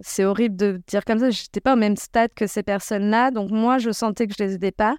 [0.00, 1.30] c'est horrible de dire comme ça.
[1.30, 4.54] J'étais pas au même stade que ces personnes-là, donc moi, je sentais que je les
[4.54, 4.96] aidais pas.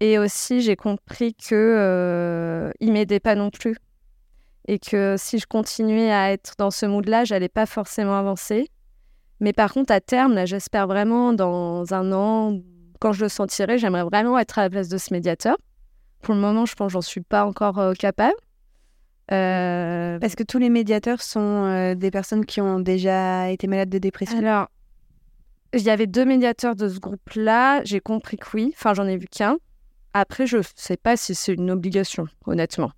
[0.00, 3.76] Et aussi, j'ai compris que euh, ils m'aidaient pas non plus,
[4.66, 8.68] et que si je continuais à être dans ce mood-là, j'allais pas forcément avancer.
[9.40, 12.58] Mais par contre, à terme, là, j'espère vraiment dans un an,
[13.00, 15.56] quand je le sentirai, j'aimerais vraiment être à la place de ce médiateur.
[16.22, 18.34] Pour le moment, je pense que j'en suis pas encore euh, capable.
[19.32, 23.88] Euh, Parce que tous les médiateurs sont euh, des personnes qui ont déjà été malades
[23.88, 24.38] de dépression.
[24.38, 24.68] alors,
[25.72, 27.82] il y avait deux médiateurs de ce groupe-là.
[27.84, 28.72] J'ai compris que oui.
[28.76, 29.56] Enfin, j'en ai vu qu'un.
[30.12, 32.92] Après, je sais pas si c'est une obligation, honnêtement.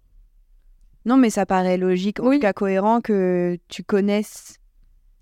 [1.07, 2.37] Non, mais ça paraît logique, en Oui.
[2.37, 4.57] tout cas cohérent que tu connaisses,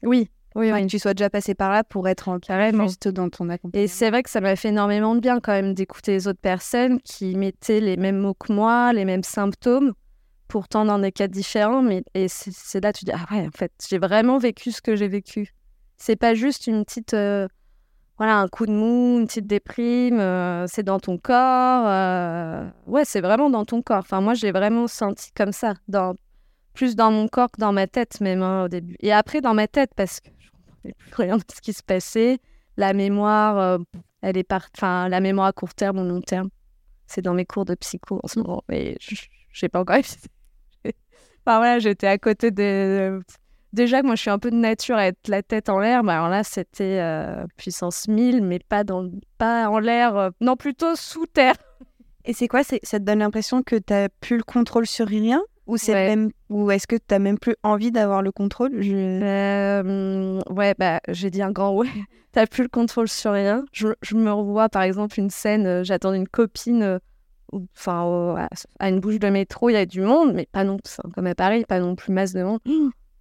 [0.03, 0.87] Oui, oui, enfin, oui.
[0.87, 2.89] que tu sois déjà passé par là pour être en Carrément.
[2.89, 3.85] juste dans ton accompagnement.
[3.85, 6.41] Et c'est vrai que ça m'a fait énormément de bien quand même d'écouter les autres
[6.41, 9.93] personnes qui mettaient les mêmes mots que moi, les mêmes symptômes,
[10.49, 11.83] pourtant dans des cas différents.
[11.83, 14.97] Mais et c'est là tu dis ah ouais en fait j'ai vraiment vécu ce que
[14.97, 15.55] j'ai vécu.
[15.97, 17.49] C'est pas juste une petite euh,
[18.19, 20.21] voilà un coup de mou, une petite déprime.
[20.21, 21.87] euh, c'est dans ton corps.
[21.87, 23.99] euh, ouais c'est vraiment dans ton corps.
[23.99, 26.15] Enfin moi j'ai vraiment senti comme ça dans
[26.75, 28.97] plus dans mon corps que dans ma tête même hein, au début.
[29.01, 31.83] Et après dans ma tête parce que je comprenais plus rien de ce qui se
[31.83, 32.39] passait
[32.77, 33.79] la mémoire,
[34.23, 34.67] elle est par...
[34.77, 36.49] enfin, la mémoire à court terme ou long terme.
[37.07, 39.17] C'est dans mes cours de psycho en ce moment, mais je
[39.63, 39.97] n'ai pas encore
[41.47, 43.19] enfin, voilà, j'étais à côté des.
[43.73, 46.05] Déjà que moi, je suis un peu de nature à être la tête en l'air,
[46.05, 49.11] mais alors là, c'était euh, puissance 1000, mais pas, dans...
[49.37, 51.57] pas en l'air, euh, non, plutôt sous terre.
[52.25, 52.63] Et c'est quoi?
[52.63, 55.43] Ça te donne l'impression que tu n'as plus le contrôle sur rien?
[55.67, 56.07] Ou, c'est Ouais.
[56.15, 56.31] même...
[56.51, 58.81] ou est-ce que tu n'as même plus envie d'avoir le contrôle?
[58.81, 61.89] Je- Euh, ouais, bah, j'ai dit un grand ouais.
[62.33, 63.65] T'as plus le contrôle sur rien.
[63.73, 66.99] Je, je me revois, par exemple, une scène, euh, j'attendais une copine,
[67.77, 70.97] enfin, à, une bouche de métro, il y a du monde, mais pas non plus,
[71.15, 72.61] comme à Paris, pas non plus masse de monde.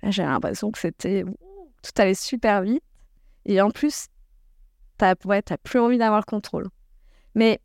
[0.03, 2.83] Là, j'ai l'impression que c'était, tout allait super vite.
[3.45, 4.07] Et en plus,
[4.97, 6.69] t'as, ouais, t'as plus envie d'avoir le contrôle.
[7.35, 7.59] Mais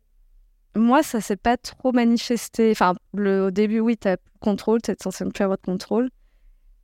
[0.75, 2.71] moi, ça s'est pas trop manifesté.
[2.71, 5.63] Enfin, le, au début, oui, t'as plus le contrôle, t'es censé ne plus avoir de
[5.63, 6.09] contrôle.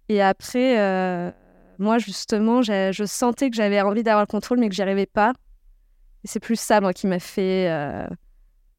[0.09, 1.31] Et après, euh,
[1.79, 5.33] moi, justement, je sentais que j'avais envie d'avoir le contrôle, mais que j'y arrivais pas.
[6.23, 8.07] Et c'est plus ça, moi, qui m'a fait euh,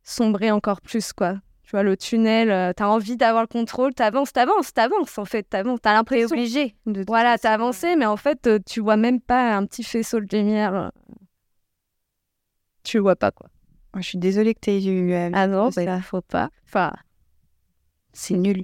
[0.06, 1.34] sombrer encore plus, quoi.
[1.64, 5.42] Tu vois, le tunnel, euh, t'as envie d'avoir le contrôle, t'avances, t'avances, t'avances, en fait,
[5.42, 5.80] t'avances.
[5.82, 6.28] T'as l'impression.
[6.36, 9.82] obligé de Voilà, t'as avancé, mais en fait, euh, tu vois même pas un petit
[9.82, 10.74] faisceau de lumière.
[10.74, 10.88] euh.
[12.84, 13.48] Tu le vois pas, quoi.
[13.96, 15.12] Je suis désolée que tu aies eu.
[15.34, 15.84] Ah non, ça.
[15.84, 16.50] bah, faut pas.
[16.66, 16.92] Enfin,
[18.12, 18.62] C'est nul.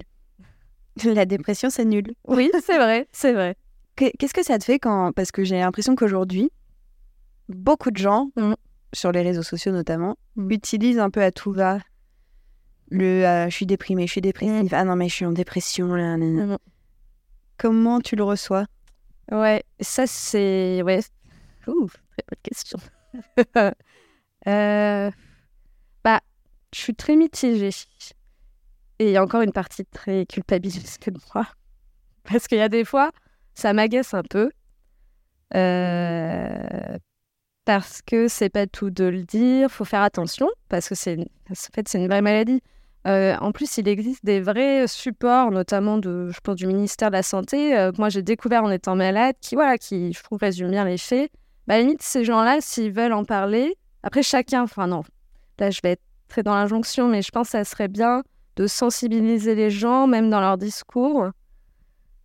[1.03, 2.13] La dépression, c'est nul.
[2.27, 3.55] oui, c'est vrai, c'est vrai.
[3.95, 5.11] Que- Qu'est-ce que ça te fait quand.
[5.11, 6.51] Parce que j'ai l'impression qu'aujourd'hui,
[7.49, 8.53] beaucoup de gens, Mm.
[8.93, 10.51] Sur les réseaux sociaux notamment, Mm.
[10.51, 11.79] utilisent un peu à tout va
[12.89, 14.71] le euh, je suis déprimée, je suis dépressive.
[14.71, 14.75] Mm.
[14.75, 15.95] Ah non, mais je suis en dépression.
[15.95, 16.17] Là.
[16.17, 16.57] Mm.
[17.57, 18.65] Comment tu le reçois?
[19.31, 20.81] Ouais, ça c'est.
[20.83, 20.99] Ouais.
[21.67, 22.79] Ouh, très bonne question.
[24.47, 25.09] Euh,
[26.03, 26.19] Bah,
[26.75, 27.69] je suis très mitigée.
[28.99, 31.47] Et il y a encore une partie très culpabiliste de moi.
[32.23, 33.11] Parce qu'il y a des fois,
[33.53, 34.51] ça m'agace un peu.
[35.55, 36.97] Euh,
[37.65, 41.53] Parce que c'est pas tout de le dire, faut faire attention, parce que c'est en
[41.73, 42.61] fait, c'est une vraie maladie.
[43.07, 47.15] Euh, en plus, il existe des vrais supports, notamment de, je pense, du ministère de
[47.15, 50.69] la Santé, euh, moi j'ai découvert en étant malade, qui, voilà, qui, je trouve, résument
[50.69, 51.31] bien les faits.
[51.67, 55.03] Bah, à limite, ces gens-là, s'ils veulent en parler, après chacun, enfin non,
[55.59, 58.23] là je vais être très dans l'injonction, mais je pense que ça serait bien
[58.55, 61.29] de sensibiliser les gens, même dans leur discours,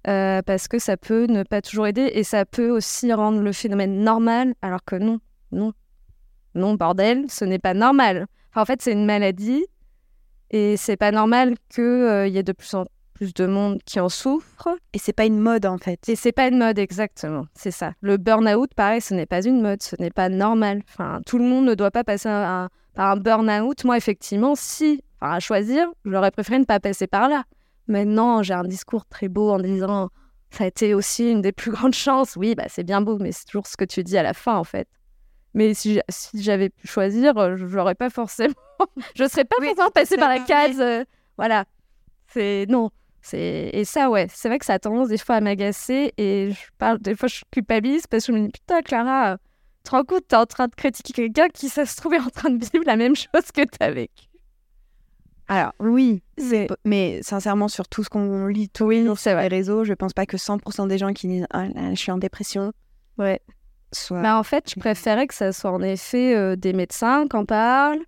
[0.07, 3.53] euh, parce que ça peut ne pas toujours aider et ça peut aussi rendre le
[3.53, 5.19] phénomène normal, alors que non,
[5.53, 5.73] non,
[6.55, 8.27] non, bordel, ce n'est pas normal.
[8.51, 9.65] Enfin, en fait, c'est une maladie
[10.51, 12.85] et c'est pas normal qu'il y ait de plus en
[13.15, 14.69] plus de monde qui en souffre.
[14.93, 16.09] Et c'est pas une mode en fait.
[16.09, 17.47] Et c'est pas une mode, exactement.
[17.55, 17.93] C'est ça.
[18.01, 20.83] Le burn-out, pareil, ce n'est pas une mode, ce n'est pas normal.
[20.89, 23.85] Enfin, tout le monde ne doit pas passer un- un- par un burn-out.
[23.85, 27.45] Moi, effectivement, si, enfin, à choisir, j'aurais préféré ne pas passer par là.
[27.89, 30.11] Maintenant, j'ai un discours très beau en disant
[30.51, 32.37] ça a été aussi une des plus grandes chances.
[32.37, 34.57] Oui, bah, c'est bien beau, mais c'est toujours ce que tu dis à la fin,
[34.57, 34.89] en fait.
[35.55, 36.01] Mais si,
[36.35, 38.55] j'avais pu choisir, euh, je n'aurais pas forcément.
[39.17, 40.81] je serais pas Oui, forcément passée par la case.
[40.81, 41.05] euh,
[41.37, 41.65] voilà.
[42.29, 42.67] C'est.
[42.69, 42.91] Non.
[43.21, 43.71] C'est...
[43.73, 46.13] Et ça, ouais, c'est vrai que ça a tendance des fois à m'agacer.
[46.19, 49.39] Et je parle, des fois, je culpabilise parce que je me dis, putain, Clara,
[49.85, 52.21] tu te rends compte, t'es en train de critiquer quelqu'un qui, ça se trouve, est
[52.21, 54.25] en train de vivre la même chose que t'as vécu.
[55.51, 56.23] Alors, oui,
[56.85, 60.27] mais sincèrement, sur tout ce qu'on lit tous Oui, sur les réseaux, je pense pas
[60.27, 62.73] que 100% des gens qui disent Ah là, je suis en dépression
[63.17, 63.41] Ouais.
[64.11, 67.45] Bah, en fait, je préférais que ça soit en effet euh, des médecins qui en
[67.45, 68.05] parlent,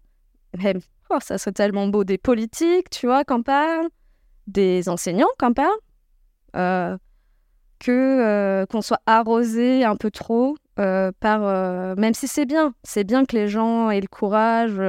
[0.59, 3.89] même, oh, ça serait tellement beau, des politiques, tu vois, qui en parlent,
[4.47, 5.71] des enseignants qui en parlent,
[6.57, 6.99] euh,
[7.79, 11.97] que euh, qu'on soit arrosé un peu trop euh, par...
[11.97, 14.81] même si c'est bien, c'est bien que les gens aient le courage,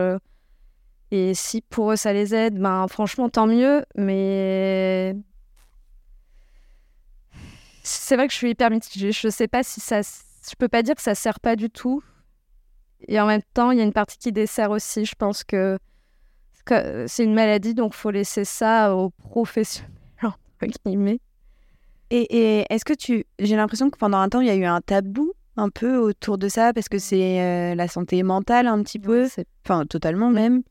[1.12, 5.16] et si pour eux ça les aide, ben franchement, tant mieux, mais...
[7.84, 9.12] C'est vrai que je suis hyper mitigée.
[9.12, 10.02] Je sais pas si ça.
[10.50, 12.02] Je peux pas dire que ça sert pas du tout.
[13.08, 15.06] Et en même temps, il y a une partie qui dessert aussi.
[15.06, 15.78] Je pense que
[16.66, 19.90] que c'est une maladie, donc faut laisser ça aux professionnels,
[20.24, 21.20] entre guillemets.
[22.12, 23.26] Et, et est-ce que tu.
[23.40, 26.38] J'ai l'impression que pendant un temps, il y a eu un tabou un peu autour
[26.38, 29.28] de ça parce que c'est euh, la santé mentale un petit peu,
[29.66, 30.62] enfin totalement même.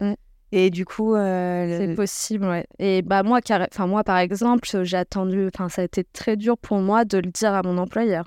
[0.53, 2.67] Et du coup, euh, c'est le- possible, ouais.
[2.79, 5.49] Et bah moi, carré- enfin moi par exemple, j'ai attendu.
[5.55, 8.25] Enfin, ça a été très dur pour moi de le dire à mon employeur.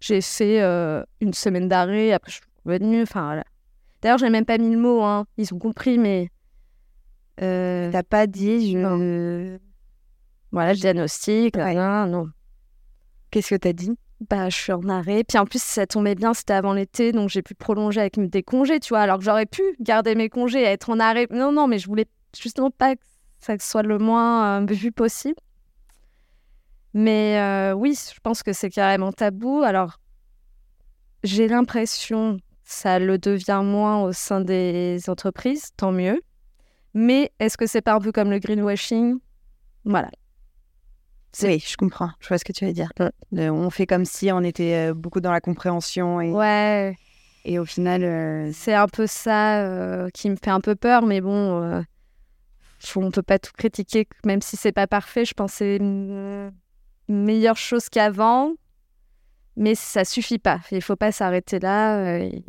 [0.00, 2.12] J'ai fait euh, une semaine d'arrêt.
[2.12, 3.02] Après, je suis revenue.
[3.02, 3.44] Enfin voilà.
[4.02, 5.02] D'ailleurs, j'ai même pas mis le mot.
[5.02, 5.26] Hein.
[5.36, 6.28] Ils ont compris, mais.
[7.42, 8.72] euh, t'as pas dit.
[8.72, 9.58] Je...
[10.52, 11.74] Voilà, je diagnostic, Ouais.
[11.74, 12.26] non, non.
[13.30, 13.96] Qu'est-ce que t'as dit?
[14.28, 15.22] Bah, je suis en arrêt.
[15.24, 18.42] Puis en plus, ça tombait bien, c'était avant l'été, donc j'ai pu prolonger avec des
[18.42, 19.00] congés, tu vois.
[19.00, 21.26] Alors que j'aurais pu garder mes congés et être en arrêt.
[21.30, 22.06] Non, non, mais je voulais
[22.38, 23.02] justement pas que
[23.38, 25.36] ça soit le moins euh, vu possible.
[26.94, 29.62] Mais euh, oui, je pense que c'est carrément tabou.
[29.62, 29.98] Alors,
[31.22, 36.20] j'ai l'impression que ça le devient moins au sein des entreprises, tant mieux.
[36.94, 39.18] Mais est-ce que c'est pas un peu comme le greenwashing?
[39.84, 40.10] Voilà.
[41.42, 42.10] Oui, je comprends.
[42.20, 42.90] Je vois ce que tu veux dire.
[42.98, 43.10] Ouais.
[43.32, 46.96] Le- on fait comme si on était euh, beaucoup dans la compréhension et, Ouais,
[47.44, 51.02] et au final, euh, c'est un peu ça euh, qui me fait un peu peur,
[51.06, 51.82] mais bon, euh,
[52.96, 55.24] on peut pas tout critiquer, même si c'est pas parfait.
[55.24, 55.78] Je pensais
[57.10, 58.54] meilleure chose qu'avant,
[59.56, 60.60] mais ça suffit pas.
[60.70, 61.98] Il faut pas s'arrêter là.
[61.98, 62.44] euh, et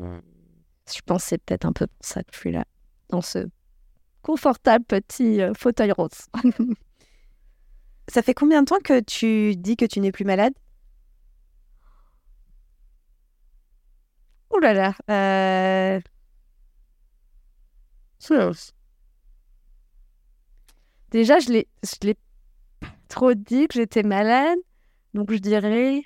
[0.94, 2.66] Je pense que c'est peut-être un peu pour ça que je suis là,
[3.10, 3.48] dans ce
[4.22, 6.28] confortable petit euh, fauteuil rose.
[8.08, 10.54] ça fait combien de temps que tu dis que tu n'es plus malade?
[14.54, 14.94] Ouh là là.
[15.10, 16.00] Euh...
[21.12, 22.31] Déjà, je l'ai, je l'ai pas
[23.12, 24.58] trop dit que j'étais malade.
[25.14, 26.04] Donc, je dirais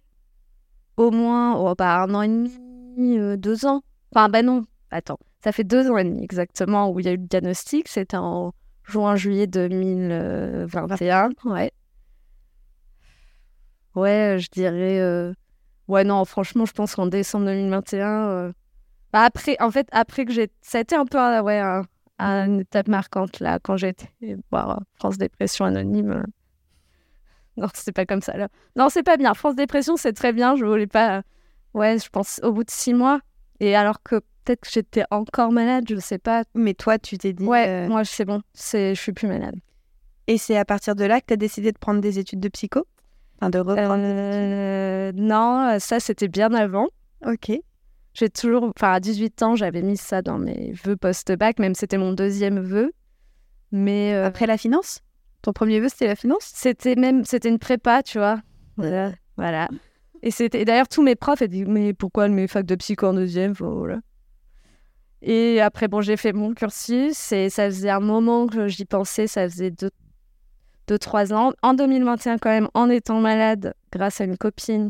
[0.97, 3.81] au moins oh, bah, un an et demi, euh, deux ans.
[4.13, 5.19] Enfin, bah non, attends.
[5.43, 7.87] Ça fait deux ans et demi exactement où il y a eu le diagnostic.
[7.87, 11.29] C'était en juin-juillet 2021.
[11.45, 11.71] Ouais.
[13.95, 14.99] Ouais, je dirais.
[14.99, 15.33] euh,
[15.87, 18.29] Ouais, non, franchement, je pense qu'en décembre 2021.
[18.29, 18.51] euh,
[19.13, 20.49] bah, après, en fait, après que j'ai.
[20.61, 21.83] Ça a été un peu ouais, un-
[22.19, 24.09] un- une étape marquante, là, quand été
[24.51, 26.23] voir euh, France Dépression Anonyme.
[27.61, 28.49] Non, c'est pas comme ça, là.
[28.75, 29.33] Non, c'est pas bien.
[29.33, 30.55] France Dépression, c'est très bien.
[30.55, 31.17] Je voulais pas.
[31.17, 31.21] euh,
[31.73, 33.19] Ouais, je pense au bout de six mois.
[33.59, 36.43] Et alors que peut-être que j'étais encore malade, je sais pas.
[36.53, 37.45] Mais toi, tu t'es dit.
[37.45, 38.41] Ouais, euh, moi, c'est bon.
[38.53, 38.93] C'est...
[38.95, 39.55] Je suis plus malade.
[40.27, 42.49] Et c'est à partir de là que tu as décidé de prendre des études de
[42.49, 42.85] psycho?
[43.39, 44.03] Enfin, de reprendre.
[44.03, 46.87] Euh, non, ça, c'était bien avant.
[47.25, 47.51] Ok.
[48.13, 51.97] J'ai toujours, enfin à 18 ans, j'avais mis ça dans mes vœux post-bac, même c'était
[51.97, 52.93] mon deuxième vœu.
[53.73, 55.01] Mais euh, Après la finance?
[55.45, 56.51] Ton premier vœu, c'était la finance?
[56.55, 58.41] C'était même, c'était une prépa, tu vois.
[58.77, 59.11] Voilà.
[59.37, 59.69] voilà.
[60.23, 63.13] Et c'était, d'ailleurs, tous mes profs ont dit, mais pourquoi mes facs de psycho en
[63.13, 63.51] deuxième?
[63.51, 63.99] Voilà.
[65.21, 69.27] Et après, bon, j'ai fait mon cursus et ça faisait un moment que j'y pensais,
[69.27, 69.91] ça faisait deux,
[70.87, 71.53] deux, trois ans.
[71.61, 74.89] En 2021, quand même, en étant malade, grâce à une copine,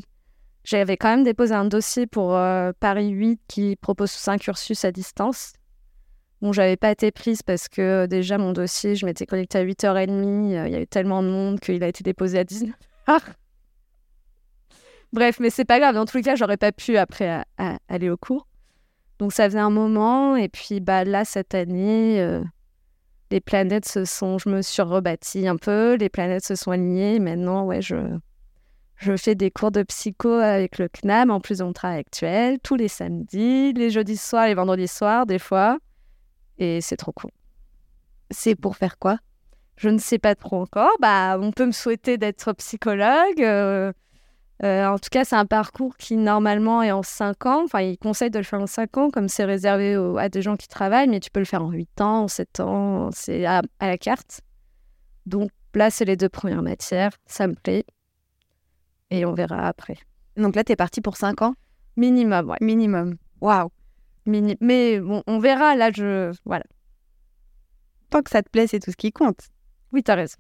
[0.64, 4.94] j'avais quand même déposé un dossier pour euh, Paris 8 qui propose un cursus à
[4.94, 5.52] distance.
[6.42, 9.64] Bon, j'avais pas été prise parce que euh, déjà, mon dossier, je m'étais connectée à
[9.64, 10.10] 8h30.
[10.10, 12.74] euh, Il y a eu tellement de monde qu'il a été déposé à 19h.
[15.14, 15.96] Bref, mais c'est pas grave.
[15.96, 17.44] Dans tous les cas, j'aurais pas pu après
[17.88, 18.48] aller au cours.
[19.18, 20.36] Donc ça faisait un moment.
[20.36, 22.44] Et puis bah, là, cette année, euh,
[23.32, 24.38] les planètes se sont...
[24.38, 25.96] Je me suis rebâtie un peu.
[25.96, 27.20] Les planètes se sont alignées.
[27.20, 27.96] Maintenant, ouais, je,
[28.98, 32.60] je fais des cours de psycho avec le CNAM, en plus de mon travail actuel,
[32.60, 35.78] tous les samedis, les jeudis soirs, les vendredis soirs, des fois.
[36.58, 37.32] Et c'est trop cool.
[38.32, 39.18] C'est pour faire quoi?
[39.78, 40.92] Je ne sais pas trop encore.
[41.02, 43.42] Bah, on peut me souhaiter d'être psychologue.
[43.42, 43.92] euh,
[44.64, 47.64] Euh, en tout cas, c'est un parcours qui normalement est en 5 ans.
[47.66, 50.56] Enfin, ils conseillent de le faire en 5 ans, comme c'est réservé à des gens
[50.56, 53.62] qui travaillent, mais tu peux le faire en 8 ans, en 7 ans, c'est à,
[53.80, 54.40] à la carte.
[55.26, 57.84] Donc là, c'est les deux premières matières, ça me plaît.
[59.12, 59.98] Et on verra après.
[60.38, 61.56] Donc là, t'es parti pour 5 ans?
[61.98, 62.58] Minimum, ouais.
[62.62, 63.18] minimum.
[63.42, 63.70] Waouh.
[64.26, 66.34] Mini- Mais bon, on verra, là, je...
[66.46, 66.64] Voilà.
[68.10, 69.40] Tant que ça te plaît, c'est tout ce qui compte.
[69.92, 70.38] Oui, t'as raison.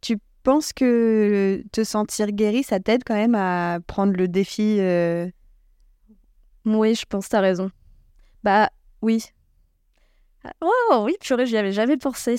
[0.00, 5.28] Tu penses que te sentir guéri, ça t'aide quand même à prendre le défi euh,
[6.64, 7.70] Oui, je pense t'as raison.
[8.44, 8.70] Bah,
[9.02, 9.24] oui.
[10.44, 12.36] Ah, Oh, oui, purée, j'y avais jamais pensé.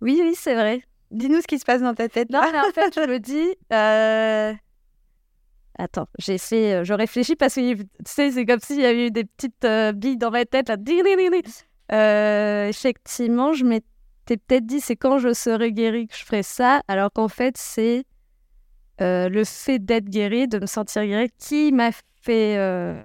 [0.00, 0.82] Oui, oui, c'est vrai.
[1.12, 2.28] Dis-nous ce qui se passe dans ta tête.
[2.30, 3.54] Non, mais en fait, je me dis.
[3.72, 4.52] euh,
[5.78, 6.74] Attends, j'ai fait.
[6.74, 9.64] euh, Je réfléchis parce que tu sais, c'est comme s'il y avait eu des petites
[9.64, 10.68] euh, billes dans ma tête.
[10.68, 10.76] Là.
[11.92, 16.82] Euh, effectivement, je m'étais peut-être dit c'est quand je serai guérie que je ferai ça,
[16.88, 18.04] alors qu'en fait, c'est
[19.00, 21.90] euh, le fait d'être guérie, de me sentir guérie, qui m'a
[22.22, 23.04] fait.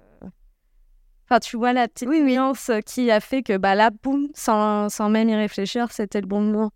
[1.30, 2.32] Enfin, tu vois la petite Oui, oui.
[2.34, 6.26] nuance qui a fait que bah là, boum, sans, sans même y réfléchir, c'était le
[6.26, 6.70] bon moment.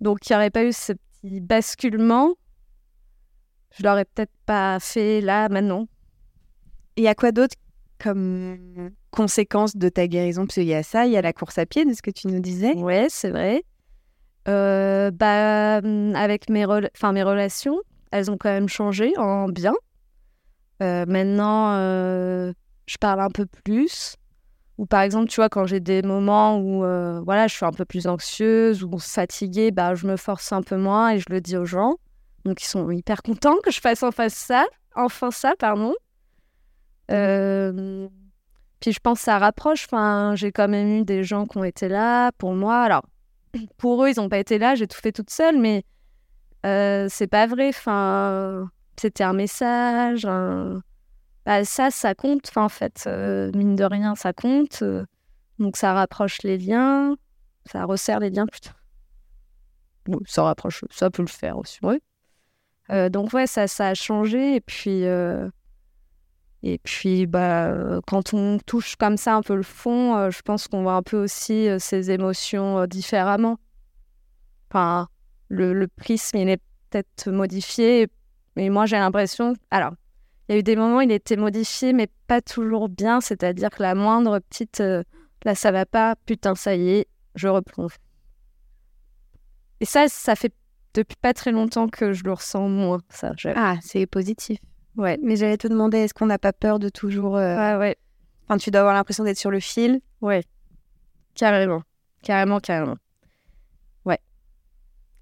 [0.00, 2.34] Donc, il n'y aurait pas eu ce petit basculement.
[3.78, 5.86] Je l'aurais peut-être pas fait là, maintenant.
[6.96, 7.56] Il y a quoi d'autre
[7.98, 10.46] comme conséquence de ta guérison?
[10.46, 12.10] Parce qu'il y a ça, il y a la course à pied, de ce que
[12.10, 12.74] tu nous disais.
[12.74, 13.64] Ouais, c'est vrai.
[14.48, 17.78] Euh, bah, hum, avec mes, rela- enfin, mes relations,
[18.12, 19.74] elles ont quand même changé en bien.
[20.82, 22.52] Euh, maintenant, euh,
[22.86, 24.16] je parle un peu plus.
[24.78, 26.80] Ou par exemple, tu vois, quand j'ai des moments où
[27.24, 30.76] voilà, je suis un peu plus anxieuse ou fatiguée, bah, je me force un peu
[30.76, 31.96] moins et je le dis aux gens.
[32.46, 35.94] Donc, ils sont hyper contents que je fasse enfin ça, enfin ça, pardon.
[37.10, 38.06] Euh,
[38.78, 39.86] puis je pense que ça rapproche.
[39.86, 42.82] Enfin, j'ai quand même eu des gens qui ont été là pour moi.
[42.82, 43.04] Alors,
[43.78, 45.82] pour eux, ils n'ont pas été là, j'ai tout fait toute seule, mais
[46.64, 47.70] euh, c'est pas vrai.
[47.70, 50.22] Enfin, c'était un message.
[51.44, 52.48] Bah, ça, ça compte.
[52.48, 54.84] Enfin, en fait, euh, mine de rien, ça compte.
[55.58, 57.16] donc, ça rapproche les liens.
[57.64, 58.70] Ça resserre les liens, putain.
[60.06, 62.00] Oui, ça rapproche, ça peut le faire aussi, ouais.
[62.90, 64.56] Euh, donc, ouais, ça, a changé.
[64.56, 65.48] Et puis, euh,
[66.62, 70.68] et puis bah, euh, quand on touche comme ça un peu le fond, je pense
[70.68, 73.58] qu'on voit un peu aussi ses émotions différemment.
[74.70, 75.08] Enfin,
[75.48, 78.08] le, le prisme, il est peut-être modifié.
[78.56, 79.54] Mais moi, j'ai l'impression.
[79.70, 79.92] Alors,
[80.48, 83.20] il y a eu des moments où il était modifié, mais pas toujours bien.
[83.20, 84.82] C'est-à-dire que la moindre petite.
[85.44, 86.16] là, ça va pas.
[86.24, 87.96] Putain, ça y est, je replonge.
[89.80, 90.54] Et ça, ça fait
[90.96, 92.98] depuis pas très longtemps que je le ressens moins.
[93.10, 93.32] Ça.
[93.54, 94.58] Ah, c'est positif.
[94.96, 95.18] ouais.
[95.22, 97.36] Mais j'allais te demander, est-ce qu'on n'a pas peur de toujours...
[97.36, 97.96] euh, Ouais, ouais.
[98.48, 100.00] Enfin, tu dois avoir l'impression d'être sur le fil?
[100.20, 100.42] Ouais,
[101.34, 101.82] carrément,
[102.22, 102.96] carrément, carrément.
[104.04, 104.20] Ouais.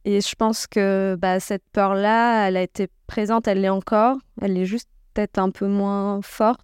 [0.04, 4.16] Et je pense que bah, cette peur-là, elle a été présente, elle l'est encore.
[4.40, 6.60] Elle est juste peut-être un peu moins forte.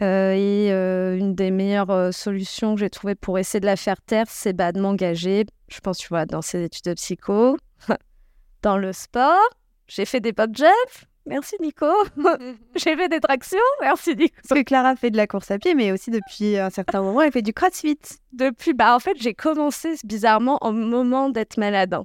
[0.00, 3.74] Euh, et euh, une des meilleures euh, solutions que j'ai trouvées pour essayer de la
[3.76, 5.44] faire taire, c'est bah, de m'engager.
[5.68, 7.56] Je pense, tu vois, dans ces études de psycho,
[8.62, 9.38] dans le sport.
[9.86, 11.06] J'ai fait des pop jumps.
[11.26, 11.86] Merci Nico.
[12.76, 13.58] j'ai fait des tractions.
[13.82, 14.34] Merci Nico.
[14.48, 17.20] Parce que Clara fait de la course à pied, mais aussi depuis un certain moment,
[17.20, 17.98] elle fait du crossfit.
[18.32, 21.92] depuis, bah en fait, j'ai commencé bizarrement au moment d'être malade.
[21.92, 22.04] hein.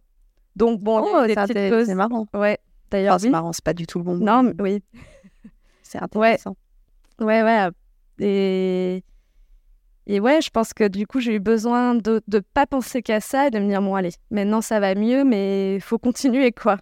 [0.57, 2.27] Donc bon, eu des c'est petites marrant.
[2.33, 2.59] Ouais.
[2.91, 3.31] D'ailleurs, Enfin, c'est oui.
[3.31, 4.25] marrant, c'est pas du tout le bon mot.
[4.25, 4.83] Non, mais oui.
[5.83, 6.55] C'est intéressant.
[7.19, 7.69] Ouais, ouais.
[8.19, 9.03] Et
[10.07, 13.19] et ouais, je pense que du coup, j'ai eu besoin de de pas penser qu'à
[13.21, 16.51] ça et de me dire bon allez, maintenant ça va mieux, mais il faut continuer
[16.51, 16.77] quoi.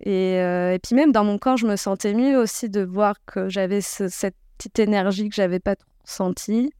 [0.00, 3.16] Et, euh, et puis même dans mon corps, je me sentais mieux aussi de voir
[3.24, 5.74] que j'avais ce- cette petite énergie que j'avais pas
[6.04, 6.70] sentie.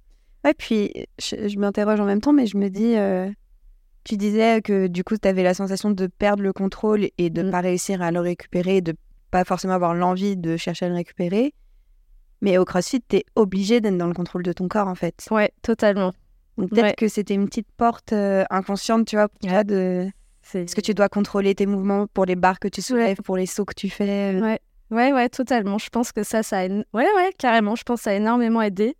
[0.44, 3.29] Ouais, puis je, je m'interroge en même temps, mais je me dis, euh,
[4.05, 7.42] tu disais que du coup, tu avais la sensation de perdre le contrôle et de
[7.42, 7.51] ne Mm.
[7.53, 8.94] pas réussir à le récupérer, de
[9.31, 11.55] pas forcément avoir l'envie de chercher à le récupérer.
[12.46, 15.26] Mais au CrossFit, tu es obligé d'être dans le contrôle de ton corps, en fait.
[15.32, 16.12] Ouais, totalement.
[16.57, 16.94] Donc peut-être Ouais.
[16.97, 20.09] que c'était une petite porte euh, inconsciente, tu vois, pour toi, de...
[20.55, 23.47] Est-ce que tu dois contrôler tes mouvements pour les barres que tu soulèves, pour les
[23.47, 24.61] sauts que tu fais euh, Ouais.
[24.92, 25.76] Ouais, ouais, totalement.
[25.78, 26.68] Je pense que ça, ça a...
[26.68, 27.74] Ouais, ouais, carrément.
[27.74, 28.94] Je pense que ça a énormément aidé.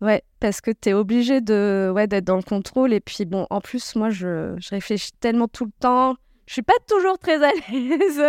[0.00, 1.92] Ouais, parce que tu es obligé de...
[1.94, 2.94] ouais, d'être dans le contrôle.
[2.94, 6.16] Et puis, bon, en plus, moi, je, je réfléchis tellement tout le temps.
[6.46, 8.22] Je suis pas toujours très à l'aise.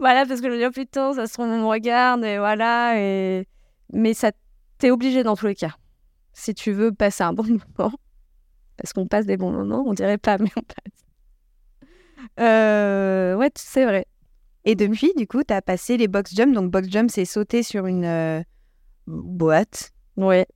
[0.00, 2.38] Voilà, parce que je me dis, oh putain, ça se trouve, on me regarde, et
[2.38, 2.98] voilà.
[2.98, 3.46] Et...
[3.92, 4.32] Mais ça,
[4.78, 5.74] t'es obligé dans tous les cas.
[6.32, 7.44] Si tu veux passer un bon
[7.78, 7.92] moment.
[8.76, 11.00] Parce qu'on passe des bons moments, on dirait pas, mais on passe.
[12.40, 14.06] Euh, ouais, c'est vrai.
[14.64, 16.54] Et depuis, du coup, tu as passé les box jumps.
[16.54, 18.42] Donc, box jump, c'est sauter sur une euh,
[19.06, 20.46] boîte Ouais,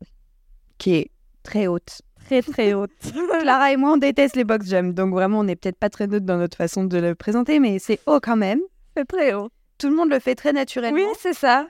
[0.79, 1.11] qui est
[1.43, 2.03] très haute.
[2.25, 2.91] très très haute.
[3.41, 6.07] Clara et moi, on déteste les box jumps, donc vraiment, on n'est peut-être pas très
[6.07, 8.61] neutre dans notre façon de le présenter, mais c'est haut quand même.
[8.97, 9.51] C'est très haut.
[9.79, 11.67] Tout le monde le fait très naturellement, Oui, c'est ça.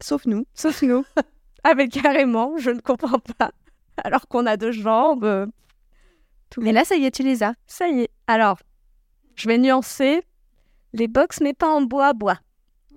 [0.00, 0.44] sauf nous.
[0.54, 1.04] Sauf nous.
[1.64, 3.52] ah mais carrément, je ne comprends pas.
[4.02, 5.24] Alors qu'on a deux jambes.
[5.24, 5.46] euh,
[6.58, 7.54] Mais là, ça y est, tu les as.
[7.66, 8.10] Ça y est.
[8.26, 8.58] Alors,
[9.36, 10.22] je vais nuancer.
[10.94, 12.38] Les box, mais pas en bois bois.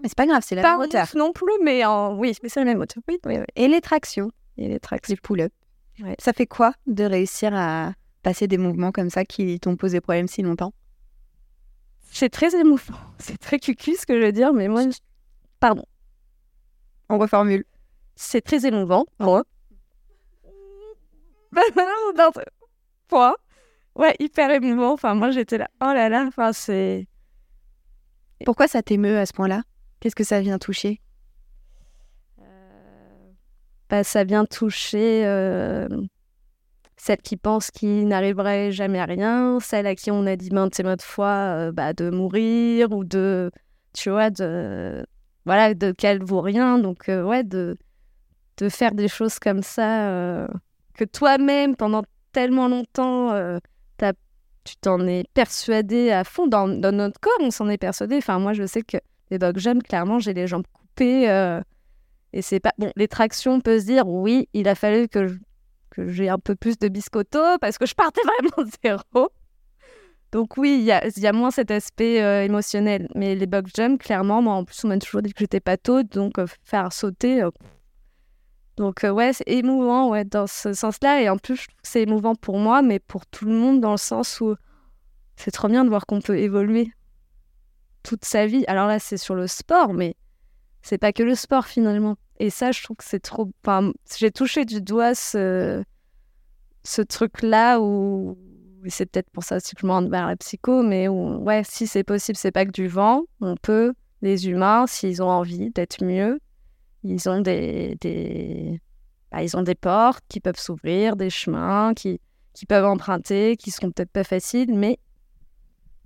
[0.01, 1.07] Mais c'est pas grave, c'est la Pas même en hauteur.
[1.15, 3.03] non plus, mais en oui, mais c'est la même hauteur.
[3.07, 3.45] Oui, oui, oui.
[3.55, 5.13] Et les tractions, Et les tractions.
[5.13, 5.53] les pull-ups.
[6.01, 6.15] Ouais.
[6.19, 7.93] Ça fait quoi de réussir à
[8.23, 10.73] passer des mouvements comme ça qui t'ont posé problème si longtemps?
[12.13, 12.93] C'est très émouvant.
[13.19, 14.97] C'est très cucu ce que je veux dire, mais moi, je-
[15.59, 15.85] pardon.
[17.09, 17.63] On reformule.
[18.15, 19.05] C'est très émouvant.
[19.19, 19.43] Moi.
[21.53, 22.45] C'est-
[23.07, 23.35] Point.
[23.95, 24.93] Ouais, hyper émouvant.
[24.93, 25.67] Enfin, moi, j'étais là.
[25.81, 26.25] Oh là là.
[26.27, 27.07] Enfin, c'est.
[28.45, 29.63] Pourquoi ça t'émeut à ce point-là?
[29.99, 31.01] Qu'est-ce que ça vient toucher?
[33.89, 35.87] Bah, ça vient toucher euh,
[37.01, 40.79] celle qui pense qu'il n'arriverait jamais à rien, celle à qui on a dit maintes
[40.79, 43.49] et maintes fois euh, bah, de mourir ou de,
[43.91, 45.03] tu vois, de,
[45.45, 46.77] voilà, de qu'elle vaut rien.
[46.77, 47.75] Donc, euh, ouais, de,
[48.57, 50.47] de faire des choses comme ça euh,
[50.93, 53.33] que toi-même, pendant tellement longtemps,
[54.63, 56.45] tu t'en es persuadé à fond.
[56.45, 58.17] Dans, notre corps, on s'en est persuadé.
[58.17, 58.97] Enfin, moi, je sais que
[59.31, 61.25] les dog jumps, clairement, j'ai les jambes coupées.
[62.31, 62.73] et c'est pas.
[62.77, 65.39] Bon, les tractions, on peut se dire, oui, il a fallu que je-
[65.91, 69.29] que j'ai un peu plus de biscotto parce que je partais vraiment zéro.
[70.31, 73.09] Donc, oui, il y a, moins cet aspect euh, émotionnel.
[73.15, 75.77] Mais les box jumps, clairement, moi, en plus, on m'a toujours dit que j'étais pas
[75.77, 77.43] tôt, donc euh, faire sauter.
[77.43, 77.51] euh,
[78.77, 81.21] donc, ouais, c'est émouvant, ouais, dans ce sens-là.
[81.21, 84.39] Et en plus, c'est émouvant pour moi, mais pour tout le monde, dans le sens
[84.39, 84.55] où
[85.35, 86.91] c'est trop bien de voir qu'on peut évoluer
[88.03, 88.63] toute sa vie.
[88.67, 90.15] Alors là, c'est sur le sport, mais
[90.81, 92.15] c'est pas que le sport finalement.
[92.41, 93.51] Et ça, je trouve que c'est trop.
[94.17, 95.83] J'ai touché du doigt ce,
[96.83, 98.35] ce truc-là où.
[98.87, 101.61] C'est peut-être pour ça aussi que je me rends vers la psycho, mais où, ouais,
[101.63, 103.25] si c'est possible, c'est pas que du vent.
[103.41, 106.39] On peut, les humains, s'ils ont envie d'être mieux,
[107.03, 108.79] ils ont des.
[109.31, 112.19] bah, ils ont des portes qui peuvent s'ouvrir, des chemins qui,
[112.53, 114.97] qui peuvent emprunter, qui seront peut-être pas faciles, mais.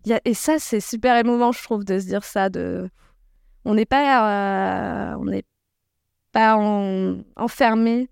[0.05, 0.21] Y a...
[0.25, 2.49] Et ça, c'est super émouvant, je trouve, de se dire ça.
[2.49, 2.89] De
[3.63, 5.45] on n'est pas, euh, on n'est
[6.35, 8.09] pas en- enfermé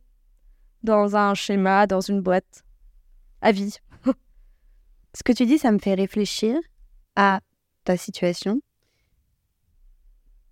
[0.82, 2.64] dans un schéma, dans une boîte
[3.42, 3.76] à vie.
[5.14, 6.56] Ce que tu dis, ça me fait réfléchir
[7.18, 7.42] à
[7.84, 8.62] ta situation.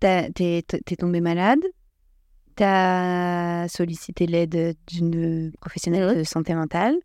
[0.00, 0.62] T'es
[0.98, 1.60] tombé malade,
[2.56, 6.96] t'as sollicité l'aide d'une professionnelle de santé mentale.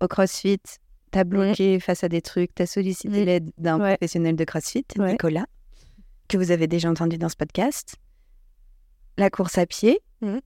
[0.00, 0.60] Au CrossFit,
[1.10, 3.96] t'as bloqué face à des trucs, t'as sollicité l'aide d'un Ouais.
[3.98, 4.86] professionnel de CrossFit.
[4.96, 5.44] Nicolas,
[6.28, 7.96] que vous avez déjà entendu dans ce podcast.
[9.18, 10.40] La course à pied, Mhm.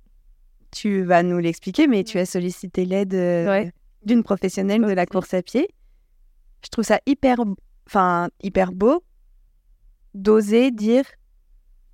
[0.72, 3.72] tu vas nous l'expliquer, mais tu as sollicité l'aide euh, Ouais.
[4.04, 5.68] d'une professionnelle de la course à pied.
[6.64, 7.38] Je trouve ça hyper,
[7.86, 9.04] enfin, hyper beau
[10.14, 11.04] d'oser dire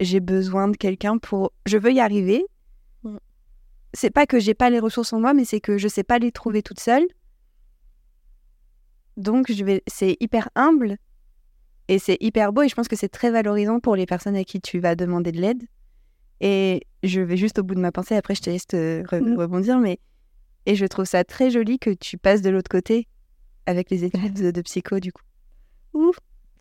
[0.00, 1.52] j'ai besoin de quelqu'un pour.
[1.66, 2.44] Je veux y arriver.
[3.04, 3.18] Mm.
[3.94, 6.18] C'est pas que j'ai pas les ressources en moi, mais c'est que je sais pas
[6.18, 7.06] les trouver toute seule.
[9.16, 9.82] Donc, je vais.
[9.86, 10.96] C'est hyper humble
[11.88, 14.44] et c'est hyper beau et je pense que c'est très valorisant pour les personnes à
[14.44, 15.62] qui tu vas demander de l'aide.
[16.44, 18.16] Et je vais juste au bout de ma pensée.
[18.16, 19.38] Après, je te laisse te re- Mm.
[19.38, 19.98] rebondir, mais
[20.66, 23.06] et je trouve ça très joli que tu passes de l'autre côté
[23.66, 25.22] avec les études de, de psycho du coup.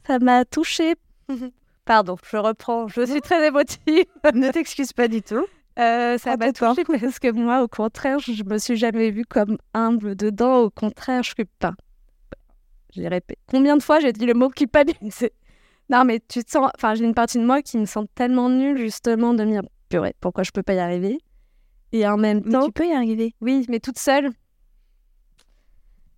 [0.07, 0.95] Ça m'a touchée.
[1.85, 2.87] Pardon, je reprends.
[2.87, 4.05] Je suis très émotive.
[4.33, 5.45] ne t'excuse pas du tout.
[5.79, 9.57] Euh, ça m'a touchée parce que moi, au contraire, je me suis jamais vue comme
[9.73, 10.59] humble dedans.
[10.63, 11.73] Au contraire, je suis pas.
[12.93, 13.39] J'ai répété.
[13.47, 15.31] Combien de fois j'ai dit le mot culpabiliser
[15.89, 16.69] Non, mais tu te sens.
[16.75, 19.61] Enfin, j'ai une partie de moi qui me sent tellement nulle, justement, de me dire
[19.89, 21.17] purée, pourquoi je peux pas y arriver?
[21.91, 23.33] Et en même Mais temps, tu peux y arriver.
[23.41, 24.29] oui, mais toute seule.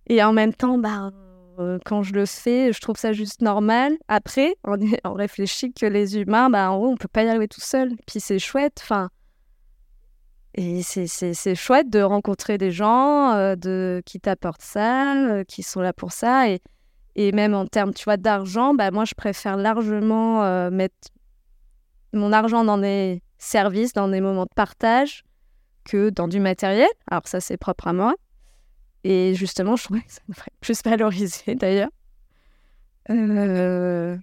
[0.06, 1.10] Et en même temps, bah,
[1.58, 3.96] euh, quand je le fais, je trouve ça juste normal.
[4.08, 7.60] Après, on, réfléchit que les humains, bah, en haut, on peut pas y arriver tout
[7.60, 7.92] seul.
[8.06, 9.08] Puis c'est chouette, enfin.
[10.56, 15.42] Et c'est- c'est c'est chouette de rencontrer des gens euh, de, qui t'apportent ça, euh,
[15.44, 16.48] qui sont là pour ça.
[16.48, 16.60] Et,
[17.16, 20.94] et même en termes, tu vois, d'argent, bah, moi, je préfère largement euh, mettre
[22.12, 25.24] mon argent dans des services, dans des moments de partage,
[25.84, 26.88] que dans du matériel.
[27.10, 28.14] Alors ça, c'est propre à moi.
[29.04, 31.90] Et justement, je trouvais que ça devrait être plus valoriser d'ailleurs.
[33.10, 34.16] Euh,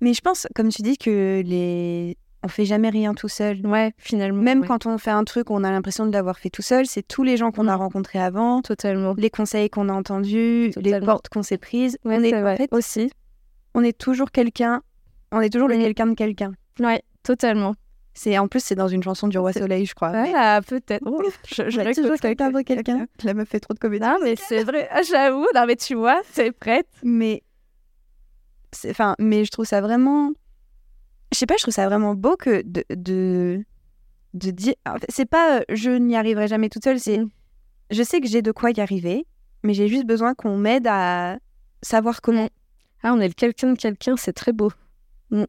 [0.00, 2.16] Mais je pense, comme tu dis, que les
[2.46, 3.66] on fait jamais rien tout seul.
[3.66, 4.40] ouais, finalement.
[4.40, 4.66] Même ouais.
[4.68, 6.86] quand on fait un truc, on a l'impression de l'avoir fait tout seul.
[6.86, 9.14] C'est tous les gens qu'on a rencontrés avant, Totalement.
[9.18, 11.98] les conseils qu'on a entendus, les portes qu'on s'est prises.
[12.04, 13.10] Ouais, on est c'est en fait, Aussi.
[13.74, 14.80] on est toujours quelqu'un.
[15.32, 16.52] On est toujours le quelqu'un de quelqu'un.
[16.78, 17.74] Ouais, totalement.
[18.14, 20.10] C'est en plus c'est dans une chanson du Roi Soleil, je crois.
[20.12, 21.02] mais- Voilà, peut-être.
[21.04, 23.06] Oh, je, je toujours quelqu'un quelqu'un.
[23.24, 24.04] La meuf fait trop de comédie.
[24.06, 24.88] Non, mais c'est vrai.
[24.90, 26.86] Ah, J'avoue, non, mais tu vois, c'est prête.
[27.02, 27.42] mais
[28.90, 30.32] enfin mais je trouve ça vraiment
[31.36, 33.62] je sais pas je trouve ça vraiment beau que de de,
[34.32, 37.28] de dire en fait, c'est pas euh, je n'y arriverai jamais toute seule c'est Mm.
[37.90, 39.26] je sais que j'ai de quoi y arriver
[39.62, 41.36] mais j'ai juste besoin qu'on m'aide à
[41.82, 42.48] savoir comment
[43.02, 44.70] Ah, on est le quelqu'un de quelqu'un, c'est très beau.
[45.30, 45.44] Mm.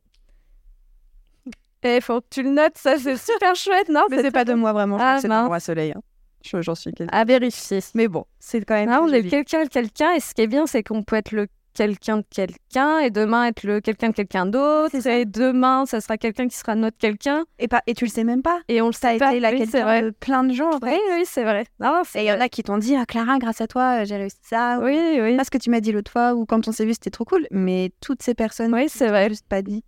[1.83, 4.53] Et faut que tu le notes, ça c'est super chouette, non mais c'est pas de
[4.53, 6.01] moi vraiment Ah, c'est le roi soleil hein.
[6.43, 7.79] Je- j'en suis quelqu'un À vérifier.
[7.93, 10.41] mais bon c'est quand même Ah, on est le quelqu'un de quelqu'un, et ce qui
[10.41, 11.47] est bien, c'est qu'on peut être le
[11.77, 16.17] quelqu'un de quelqu'un, et demain être le quelqu'un de quelqu'un d'autre, et demain, ça sera
[16.17, 18.87] quelqu'un qui sera notre quelqu'un, et pas et tu le sais même pas et on
[18.87, 19.29] le ça sait pas.
[19.31, 20.91] été la Oui, quelqu'un de plein de gens en fait.
[20.93, 21.65] Oui, oui, c'est vrai.
[21.79, 24.01] Non, c'est et il y en a qui t'ont dit ah Clara grâce à toi
[24.01, 25.35] euh, j'ai réussi ça ou Oui, oui.
[25.37, 27.47] parce que tu m'as dit l'autre fois ou quand on s'est vu c'était trop cool
[27.51, 29.29] mais toutes ces personnes Oui, c'est vrai.
[29.29, 29.83] juste pas dit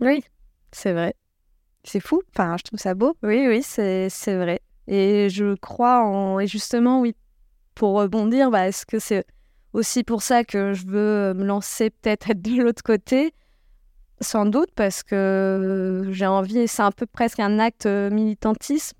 [0.00, 0.22] Oui,
[0.72, 1.14] c'est vrai.
[1.84, 4.60] c'est fou enfin je trouve ça beau Oui, oui, c'est c'est vrai.
[4.86, 6.38] Et je crois en.
[6.40, 7.14] Et justement, oui,
[7.74, 9.24] pour rebondir, bah, est-ce que c'est
[9.74, 13.34] aussi pour ça que je veux me lancer, peut-être être de l'autre côté
[14.20, 18.96] Sans doute, parce que j'ai envie, c'est un peu presque un acte euh, militantisme.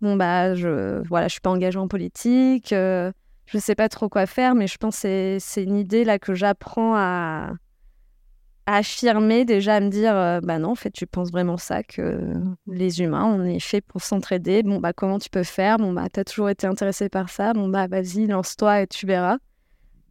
[0.00, 3.10] Bon, bah, je voilà, je suis pas engagée en politique, euh,
[3.46, 6.34] je sais pas trop quoi faire, mais je pense que c'est- une idée là que
[6.34, 7.52] j'apprends à,
[8.66, 11.82] à affirmer, déjà à me dire, euh, bah non, en fait, tu penses vraiment ça,
[11.82, 12.32] que
[12.66, 14.62] les humains, on est fait pour s'entraider.
[14.62, 15.76] Bon, bah, comment tu peux faire?
[15.78, 17.52] Bon, bah, t'as toujours été intéressé par ça.
[17.52, 19.36] Bon, bah, vas-y, lance-toi et tu verras.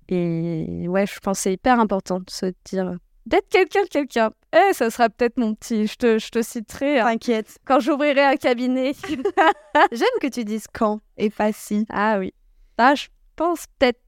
[0.09, 2.95] Et ouais, je pense que c'est hyper important de se dire,
[3.25, 4.31] d'être quelqu'un de quelqu'un.
[4.53, 7.57] Eh, ça sera peut-être mon petit, je te, je te citerai hein, T'inquiète.
[7.65, 8.93] quand j'ouvrirai un cabinet.
[9.91, 11.85] J'aime que tu dises quand et pas si.
[11.89, 12.33] ah oui.
[12.77, 13.99] Ah, je pense peut-être.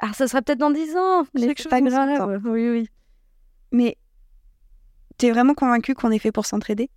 [0.00, 1.24] Ah, ça sera peut-être dans 10 ans.
[1.34, 2.40] Mais c'est pas grave.
[2.44, 2.88] Oui, oui.
[3.72, 3.96] Mais
[5.16, 6.90] t'es vraiment convaincu qu'on est fait pour s'entraider?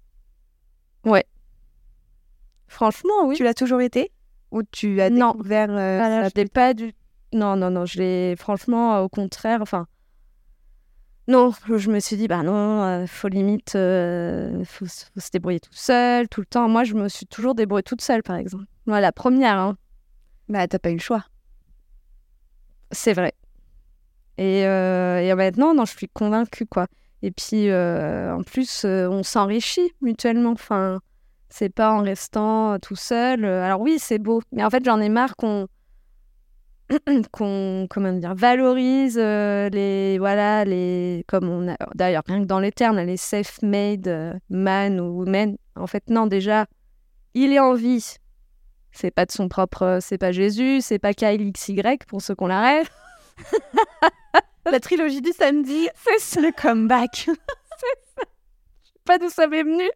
[2.68, 3.36] Franchement, oui.
[3.36, 4.12] Tu l'as toujours été?
[4.52, 5.32] Ou tu as Non.
[5.32, 6.94] découvert euh, Voilà, ça je pas du.
[7.34, 8.36] Non, non, non, je l'ai.
[8.38, 9.88] Franchement, euh, au contraire, enfin.
[11.28, 13.76] Non, je me suis dit, bah non, euh, faut limite.
[13.76, 16.68] euh, faut, se débrouiller tout seul, tout le temps.
[16.68, 18.66] Moi, je me suis toujours débrouillée toute seule, par exemple.
[18.88, 19.78] Moi, la première, hein,
[20.48, 21.24] Bah, t'as pas eu le choix.
[22.92, 23.34] c'est vrai.
[24.40, 26.88] Et, euh, et maintenant, non, je suis convaincue, quoi.
[27.22, 30.52] Et puis, en plus, on s'enrichit mutuellement.
[30.54, 31.00] Enfin,
[31.50, 33.46] c'est pas en restant tout seul.
[33.46, 34.42] Alors oui, c'est beau.
[34.52, 35.68] Mais en fait, j'en ai marre qu'on
[37.32, 42.60] qu'on comment dire valorise euh, les voilà les comme on a d'ailleurs rien que dans
[42.60, 46.66] les termes les self-made euh, man ou women en fait non déjà
[47.36, 48.16] il est en vie
[48.92, 52.48] c'est pas de son propre c'est pas Jésus c'est pas Kyle XY pour ceux qu'on
[52.48, 52.90] la rêve
[54.72, 55.88] La trilogie du samedi,
[56.20, 57.28] c'est le comeback.
[59.06, 59.90] pas d'où ça m'est venu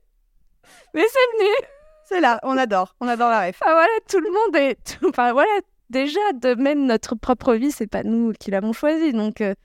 [0.95, 1.51] mais c'est venu
[2.05, 2.95] C'est là, on adore.
[2.99, 3.59] On adore la ref.
[3.61, 4.75] Enfin, voilà, tout le monde est.
[4.83, 5.51] tout- Enfin voilà,
[5.93, 9.13] déjà, de même notre propre vie, c'est pas nous qui l'avons choisi.
[9.13, 9.55] Donc, euh,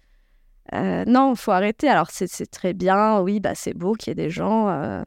[0.75, 1.89] euh, non, faut arrêter.
[1.89, 4.69] Alors, c'est c'est très bien, oui, bah, c'est beau qu'il y ait des gens.
[4.69, 5.03] euh,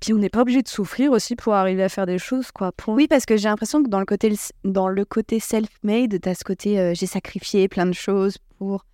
[0.00, 2.70] Puis, on n'est pas obligé de souffrir aussi pour arriver à faire des choses, quoi.
[2.86, 4.32] Oui, parce que j'ai l'impression que dans le côté,
[4.64, 8.84] dans le côté self-made, t'as ce côté euh, j'ai sacrifié plein de choses pour.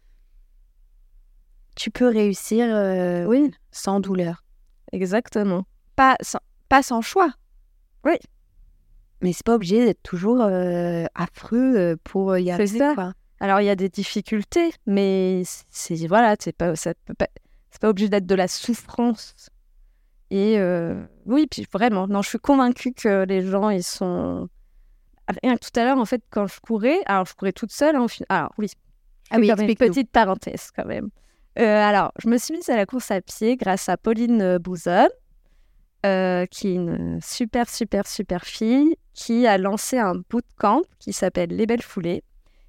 [1.77, 2.67] Tu peux réussir
[3.29, 4.45] Oui, sans douleur.
[4.93, 5.65] exactement.
[5.97, 7.31] Pas sans, pas sans choix.
[8.05, 8.15] Oui.
[9.23, 12.79] Mais c'est pas obligé d'être toujours euh, affreux euh, pour y arriver.
[12.79, 12.95] ça.
[12.95, 13.13] Quoi.
[13.41, 17.29] Alors, il y a des difficultés, mais c'est voilà, c'est pas, ça peut pas,
[17.71, 19.35] c'est pas obligé d'être de la souffrance.
[20.31, 24.49] Et euh, oui, puis vraiment, non, je suis convaincue que les gens, ils sont.
[25.43, 27.97] Rien que tout à l'heure, en fait, quand je courais, alors je courais toute seule.
[27.97, 28.71] hein, Alors oui,
[29.31, 31.09] Ah oui, une petite parenthèse quand même.
[31.59, 34.59] Euh, alors, je me suis mise à la course à pied grâce à Pauline euh,
[34.59, 35.09] Bouzon,
[36.05, 41.51] euh, qui est une super, super, super fille, qui a lancé un bootcamp qui s'appelle
[41.51, 42.23] Les Belles Foulées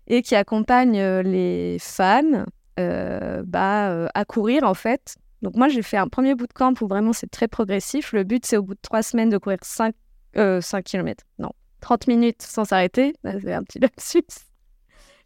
[0.08, 2.46] et qui accompagne euh, les femmes
[2.80, 5.16] euh, bah, euh, à courir en fait.
[5.42, 8.14] Donc moi, j'ai fait un premier bootcamp où vraiment c'est très progressif.
[8.14, 9.94] Le but, c'est au bout de trois semaines de courir 5,
[10.36, 11.24] 5 km.
[11.40, 13.14] Non, 30 minutes sans s'arrêter.
[13.24, 14.24] C'est un petit lapsus.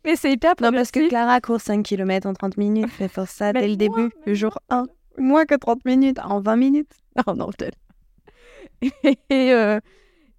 [0.05, 1.09] Mais c'est hyper Non, parce que progressif.
[1.09, 2.89] Clara court 5 km en 30 minutes.
[2.99, 4.85] Mais pour ça, dès le début, le jour 1.
[5.17, 6.91] Moins que 30 minutes, en 20 minutes.
[7.27, 7.77] Non, non, peut-être.
[9.29, 9.79] Et, euh,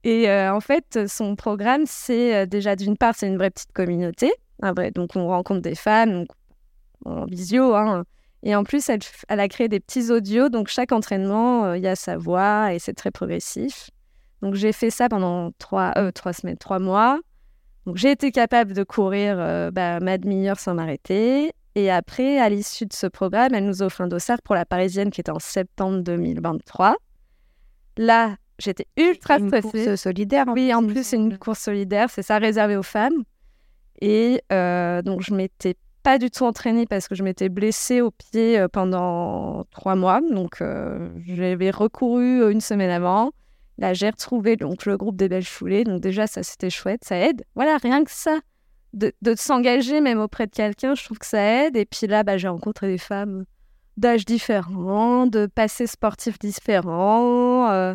[0.06, 4.32] euh, en fait, son programme, c'est euh, déjà d'une part, c'est une vraie petite communauté.
[4.94, 6.26] Donc, on rencontre des femmes
[7.06, 7.74] en visio.
[7.74, 8.04] hein.
[8.42, 9.00] et en plus, elle,
[9.40, 10.48] a créé des petits audios.
[10.50, 13.90] Donc, chaque entraînement, il y a sa voix et c'est très progressif.
[14.42, 15.92] Donc, j'ai fait ça pendant trois,
[16.32, 17.18] semaines, trois mois.
[17.86, 19.36] Donc, j'ai été capable de courir
[19.72, 21.52] bah, ma demi-heure sans m'arrêter.
[21.74, 25.10] Et après, à l'issue de ce programme, elle nous offre un dossard pour la Parisienne
[25.10, 26.96] qui était en septembre 2023.
[27.96, 29.84] Là, j'étais ultra une stressée.
[29.84, 30.48] course solidaire.
[30.48, 31.38] en Oui, en il me plus, c'est une semble.
[31.38, 33.24] course solidaire, c'est ça, réservé aux femmes.
[34.00, 38.10] Et euh, donc, je m'étais pas du tout entraînée parce que je m'étais blessée au
[38.10, 40.20] pied euh, pendant trois mois.
[40.22, 43.32] Donc, euh, j'avais recouru une semaine avant.
[43.78, 45.84] Là, j'ai retrouvé donc, le groupe des Belles Foulées.
[45.84, 47.44] Donc, déjà, ça, c'était chouette, ça aide.
[47.54, 48.38] Voilà, rien que ça,
[48.94, 51.76] de, de s'engager même auprès de quelqu'un, je trouve que ça aide.
[51.76, 53.44] Et puis là, bah, j'ai rencontré des femmes
[54.00, 57.70] d'âges différents, de passés sportifs différents.
[57.70, 57.94] euh,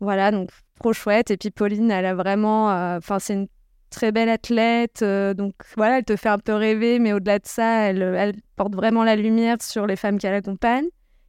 [0.00, 1.30] voilà, donc trop chouette.
[1.30, 2.70] Et puis Pauline, elle a vraiment.
[2.70, 3.48] euh, Enfin, c'est une
[3.90, 5.02] très belle athlète.
[5.02, 8.34] euh, donc voilà, elle te fait un peu rêver, mais au-delà de ça, elle, elle
[8.56, 10.86] porte vraiment la lumière sur les femmes qu'elle accompagne.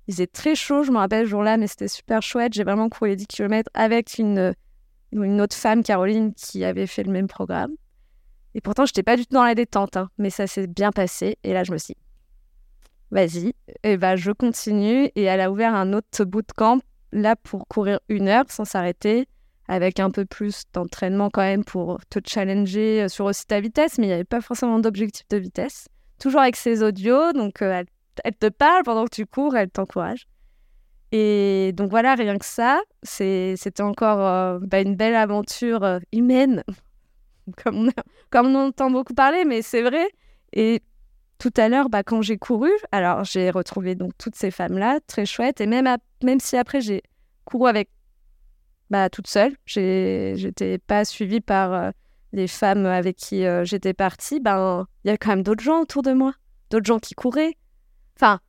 [0.08, 2.54] Il faisait très chaud, je me rappelle ce jour-là, mais c'était super chouette.
[2.54, 4.54] J'ai vraiment couru les 10 km avec une,
[5.14, 7.72] autre femme, Caroline, qui avait fait le même programme.
[8.56, 10.92] Et pourtant, je n'étais pas du tout dans la détente, hein, mais ça s'est bien
[10.92, 11.38] passé.
[11.44, 11.96] Et là, je me suis
[13.12, 13.54] vas-y,
[13.84, 15.10] et ben, je continue.
[15.16, 16.80] Et elle a ouvert un autre bootcamp,
[17.12, 19.28] là, pour courir une heure sans s'arrêter,
[19.68, 23.98] avec un peu plus d'entraînement quand même pour te challenger euh, sur aussi ta vitesse,
[23.98, 25.88] mais il n'y avait pas forcément d'objectif de vitesse.
[26.20, 27.84] Toujours avec ses audios, donc euh,
[28.24, 30.28] elle, te parle pendant que tu cours, elle t'encourage.
[31.12, 36.64] Et donc voilà, rien que ça, c'était encore euh, bah, une belle aventure humaine,
[37.64, 37.92] comme on,
[38.30, 40.08] comme on entend beaucoup parler, mais c'est vrai.
[40.54, 40.82] Et
[41.40, 45.26] tout à l'heure, bah, quand j'ai couru, alors j'ai retrouvé donc toutes ces femmes-là, très
[45.26, 45.88] chouettes, et même,
[46.24, 47.04] même si après j'ai
[47.46, 47.90] couru avec
[48.90, 51.92] bah, toute seule, j'étais pas suivie par euh,
[52.34, 55.82] les femmes avec qui euh, j'étais partie, ben il y a quand même d'autres gens
[55.82, 56.34] autour de moi,
[56.70, 57.56] d'autres gens qui couraient.
[58.16, 58.40] Enfin,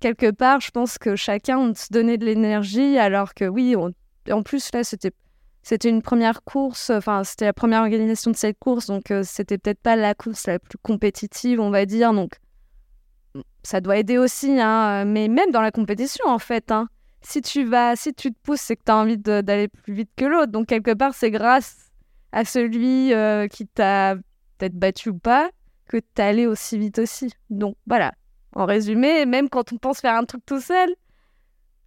[0.00, 3.92] quelque part, je pense que chacun se donnait de l'énergie, alors que oui, on-
[4.32, 5.12] en plus là, c'était
[5.62, 9.58] c'était une première course, enfin c'était la première organisation de cette course, donc euh, c'était
[9.58, 12.38] peut-être pas la course la plus compétitive, on va dire, donc
[13.62, 16.88] ça doit aider aussi, hein, mais même dans la compétition en fait, hein,
[17.22, 20.10] si tu vas, si tu te pousses, c'est que tu as envie d'aller plus vite
[20.16, 21.90] que l'autre, donc quelque part c'est grâce
[22.32, 24.16] à celui euh, qui t'a
[24.58, 25.50] peut-être battu ou pas
[25.86, 27.32] que tu allé aussi vite aussi.
[27.50, 28.12] Donc voilà,
[28.54, 30.94] en résumé, même quand on pense faire un truc tout seul,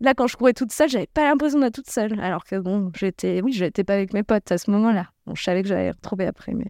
[0.02, 2.20] là quand je courais toute seule, j'avais pas l'impression d'être toute seule.
[2.20, 5.10] Alors que bon, j'étais, oui, j'étais pas avec mes potes à ce moment-là.
[5.26, 6.68] Bon, je savais que j'allais les retrouver après, mais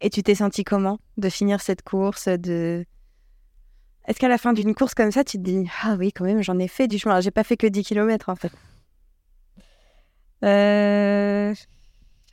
[0.00, 2.84] Et tu t'es senti comment de finir cette course de...
[4.06, 6.42] Est-ce qu'à la fin d'une course comme ça, tu te dis Ah oui, quand même,
[6.42, 7.14] j'en ai fait du chemin.
[7.14, 8.50] Alors, J'ai pas fait que 10 km en fait.
[10.44, 11.54] euh...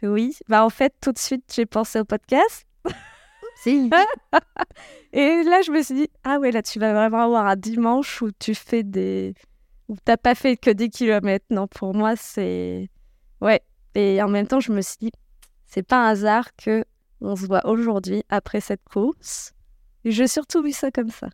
[0.01, 0.35] oui.
[0.47, 2.65] Bah en fait, tout de suite, j'ai pensé au podcast.
[3.59, 3.89] Si.
[5.13, 8.21] Et là, je me suis dit, ah ouais, là, tu vas vraiment avoir un dimanche
[8.21, 9.33] où tu fais des.
[9.87, 11.45] Où t'as pas fait que des kilomètres.
[11.49, 12.89] Non, pour moi, c'est.
[13.41, 13.61] Ouais.
[13.95, 15.11] Et en même temps, je me suis dit,
[15.65, 16.85] c'est pas un hasard que
[17.21, 19.53] on se voit aujourd'hui après cette course.
[20.03, 21.29] Et j'ai surtout vu ça comme ça.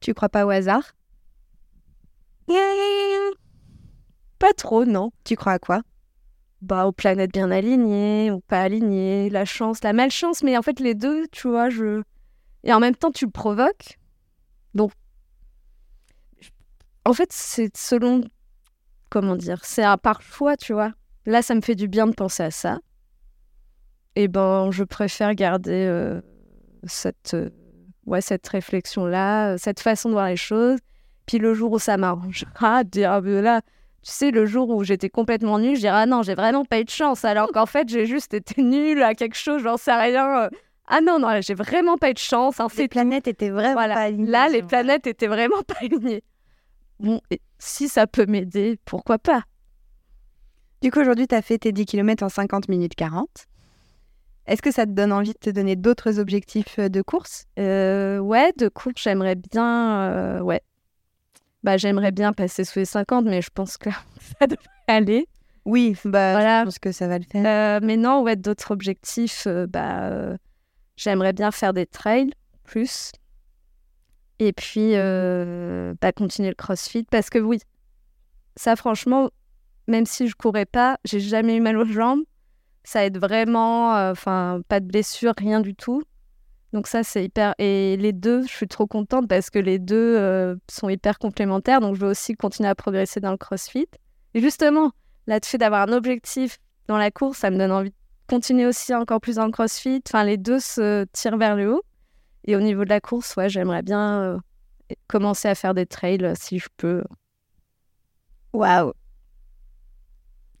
[0.00, 0.94] tu crois pas au hasard?
[4.38, 5.10] Pas trop, non.
[5.24, 5.82] Tu crois à quoi?
[6.62, 10.80] Bah, aux planètes bien alignées ou pas alignées, la chance, la malchance, mais en fait,
[10.80, 12.02] les deux, tu vois, je.
[12.64, 13.98] Et en même temps, tu le provoques.
[14.74, 14.92] Donc.
[17.08, 18.20] En fait, c'est selon.
[19.08, 20.92] Comment dire C'est un par choix, tu vois.
[21.24, 22.80] Là, ça me fait du bien de penser à ça.
[24.14, 26.20] Et ben, je préfère garder euh,
[26.84, 27.48] cette, euh,
[28.04, 30.78] ouais, cette réflexion-là, cette façon de voir les choses.
[31.24, 34.84] Puis le jour où ça m'arrangera, dire, ah, ben là, tu sais, le jour où
[34.84, 37.66] j'étais complètement nulle, je dirais, ah non, j'ai vraiment pas eu de chance, alors qu'en
[37.66, 40.44] fait, j'ai juste été nulle à quelque chose, j'en sais rien.
[40.44, 40.50] euh.
[40.86, 42.60] Ah non, non, j'ai vraiment pas eu de chance.
[42.60, 43.94] hein, Les planètes étaient vraiment voilà.
[43.94, 44.30] pas alignées.
[44.30, 46.22] Là, les planètes étaient vraiment pas alignées.
[47.00, 47.20] Bon,
[47.58, 49.42] si ça peut m'aider, pourquoi pas?
[50.82, 53.46] Du coup, aujourd'hui, tu as fait tes 10 km en 50 minutes 40.
[54.46, 57.44] Est-ce que ça te donne envie de te donner d'autres objectifs euh, de course?
[57.58, 60.00] Euh, Ouais, de course, j'aimerais bien.
[60.10, 60.62] euh, ouais.
[61.62, 63.90] Bah, j'aimerais bien passer sous les 50, mais je pense que
[64.40, 65.28] ça devrait aller.
[65.64, 66.60] Oui, bah, Voilà.
[66.60, 67.44] je pense que ça va le faire.
[67.46, 70.36] Euh, mais non, ouais, d'autres objectifs, bah,
[70.96, 72.30] j'aimerais bien faire des trails
[72.64, 73.12] plus.
[74.38, 77.04] Et puis, euh, bah, continuer le crossfit.
[77.04, 77.58] Parce que oui,
[78.56, 79.30] ça, franchement,
[79.86, 82.22] même si je courais pas, j'ai jamais eu mal aux jambes.
[82.84, 83.96] Ça aide vraiment.
[83.96, 86.02] euh, Enfin, pas de blessure, rien du tout.
[86.72, 87.54] Donc, ça, c'est hyper.
[87.58, 91.80] Et les deux, je suis trop contente parce que les deux euh, sont hyper complémentaires.
[91.80, 93.88] Donc, je veux aussi continuer à progresser dans le crossfit.
[94.34, 94.92] Et justement,
[95.26, 97.94] là, le fait d'avoir un objectif dans la course, ça me donne envie de
[98.28, 100.02] continuer aussi encore plus dans le crossfit.
[100.06, 101.82] Enfin, les deux se tirent vers le haut.
[102.48, 104.38] Et au niveau de la course, ouais, j'aimerais bien euh,
[105.06, 107.04] commencer à faire des trails euh, si je peux.
[108.54, 108.94] Waouh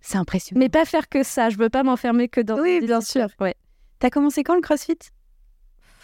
[0.02, 0.58] C'est impressionnant.
[0.58, 1.48] Mais pas faire que ça.
[1.48, 2.60] Je veux pas m'enfermer que dans.
[2.60, 2.98] Oui, bien.
[3.40, 3.54] Ouais.
[4.00, 4.98] T'as commencé quand le crossfit?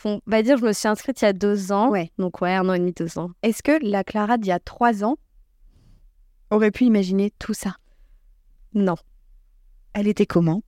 [0.07, 1.91] On va dire, je me suis inscrite il y a deux ans.
[1.91, 2.11] Ouais.
[2.17, 3.33] Donc, ouais, un an et demi, deux ans.
[3.43, 5.19] Est-ce que la Clara d'il y a trois ans
[6.51, 7.77] aurait pu imaginer tout ça?
[8.73, 8.97] Non.
[9.93, 10.63] Elle était comment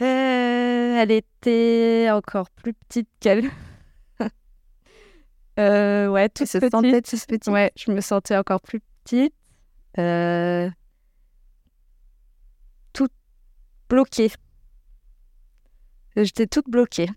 [0.00, 3.50] Euh, elle était encore plus petite qu'elle.
[5.58, 7.48] Euh, ouais, toute se petite.
[7.48, 9.34] Ouais, je me sentais encore plus petite.
[9.98, 10.70] Euh,
[12.94, 13.12] toute
[13.90, 14.30] bloquée.
[16.16, 17.08] J'étais toute bloquée.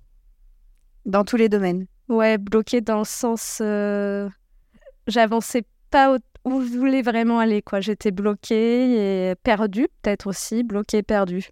[1.06, 1.86] dans tous les domaines.
[2.10, 3.60] Ouais, bloquée dans le sens.
[3.62, 4.30] euh,
[5.08, 7.80] J'avançais pas où je voulais vraiment aller, quoi.
[7.80, 11.50] J'étais bloquée et perdue, peut-être aussi, bloquée, perdue.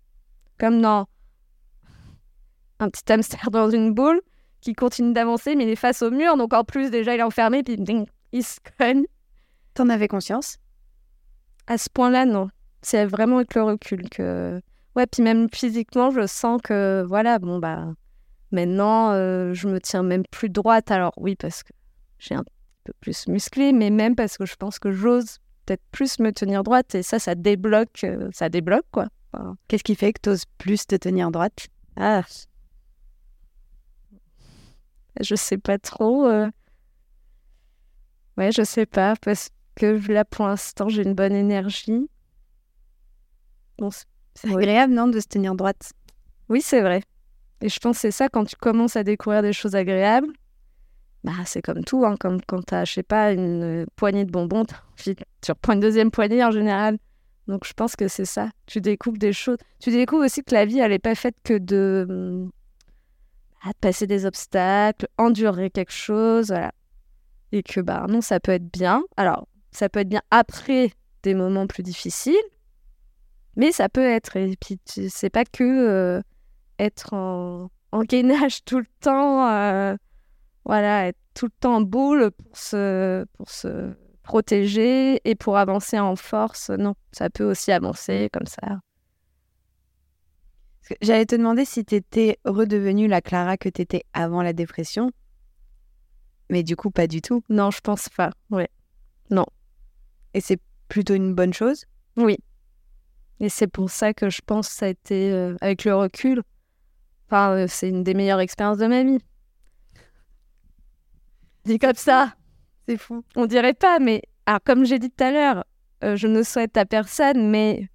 [0.60, 1.08] Comme dans
[2.82, 4.22] un petit hamster dans une boule
[4.62, 7.24] qui continue d'avancer, mais il est face au mur, donc en plus, déjà, il est
[7.24, 9.04] enfermé, puis ding, il se cogne.
[9.74, 10.58] T'en avais conscience?
[11.68, 12.50] À ce point-là, non.
[12.82, 14.62] C'est vraiment avec le recul que.
[14.96, 17.94] Ouais, puis même physiquement, je sens que, voilà, bon, bah,
[18.52, 20.92] maintenant, euh, je me tiens même plus droite.
[20.92, 21.72] Alors, oui, parce que
[22.20, 22.44] j'ai un
[22.84, 26.64] peu plus musclé, mais même parce que je pense que j'ose peut-être plus me tenir
[26.64, 26.94] droite.
[26.94, 29.08] Et ça, ça débloque, euh, ça débloque, quoi.
[29.34, 31.68] Enfin, Qu'est-ce qui fait que t'oses plus te tenir droite?
[31.96, 32.24] ah.
[35.20, 36.26] Je sais pas trop.
[36.26, 36.50] euh.
[38.38, 42.10] Ouais, je sais pas, parce que là, pour l'instant, j'ai une bonne énergie.
[43.78, 44.06] Bon, c'est-
[44.48, 44.56] Ouais.
[44.64, 45.92] agréable, non, de se tenir droite?
[46.50, 47.02] Oui, c'est vrai.
[47.62, 50.28] Et je pense que c'est ça, quand tu commences à découvrir des choses agréables,
[51.24, 54.26] bah, c'est comme tout, hein, comme quand tu as, je sais pas, une euh, poignée
[54.26, 54.66] de bonbons,
[54.98, 55.16] tu
[55.50, 56.98] reprends une deuxième poignée en général.
[57.48, 58.50] Donc je pense que c'est ça.
[58.66, 59.58] Tu découvres des choses.
[59.80, 62.48] Tu découvres aussi que la vie, elle n'est pas faite que de,
[63.70, 66.72] de passer des obstacles, endurer quelque chose, voilà.
[67.52, 69.04] Et que, bah non, ça peut être bien.
[69.18, 70.94] Alors, ça peut être bien après
[71.24, 72.36] des moments plus difficiles,
[73.56, 74.38] mais ça peut être.
[74.38, 76.22] Et puis, c'est pas que euh,
[76.80, 79.96] être en, en gainage tout le temps, euh,
[80.66, 83.94] voilà, être tout le temps en boule pour se, pour se
[84.24, 86.70] protéger et pour avancer en force.
[86.70, 88.80] Non, ça peut aussi avancer comme ça.
[91.02, 95.12] J'allais te demander si t'étais redevenue la Clara que t'étais avant la dépression.
[96.50, 97.44] Mais du coup, pas du tout.
[97.50, 98.32] Non, je pense pas.
[98.50, 98.68] Ouais.
[100.34, 101.86] Et c'est plutôt une bonne chose?
[102.18, 102.38] Oui.
[103.40, 106.44] Et c'est pour ça que je pense que ça a été, euh, avec le recul,
[107.28, 109.20] enfin, euh, c'est une des meilleures expériences de ma vie.
[111.66, 112.36] Dit comme ça,
[112.88, 113.24] C'est fou.
[113.36, 115.66] on dirait pas, mais alors, comme j'ai dit tout à l'heure,
[116.04, 117.88] euh, je ne souhaite à personne, mais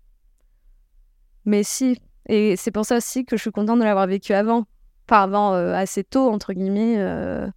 [1.45, 2.01] mais si.
[2.28, 4.66] Et c'est pour ça aussi que je suis contente de l'avoir vécu avant.
[5.08, 7.48] Enfin, avant, euh, assez tôt, entre guillemets, euh,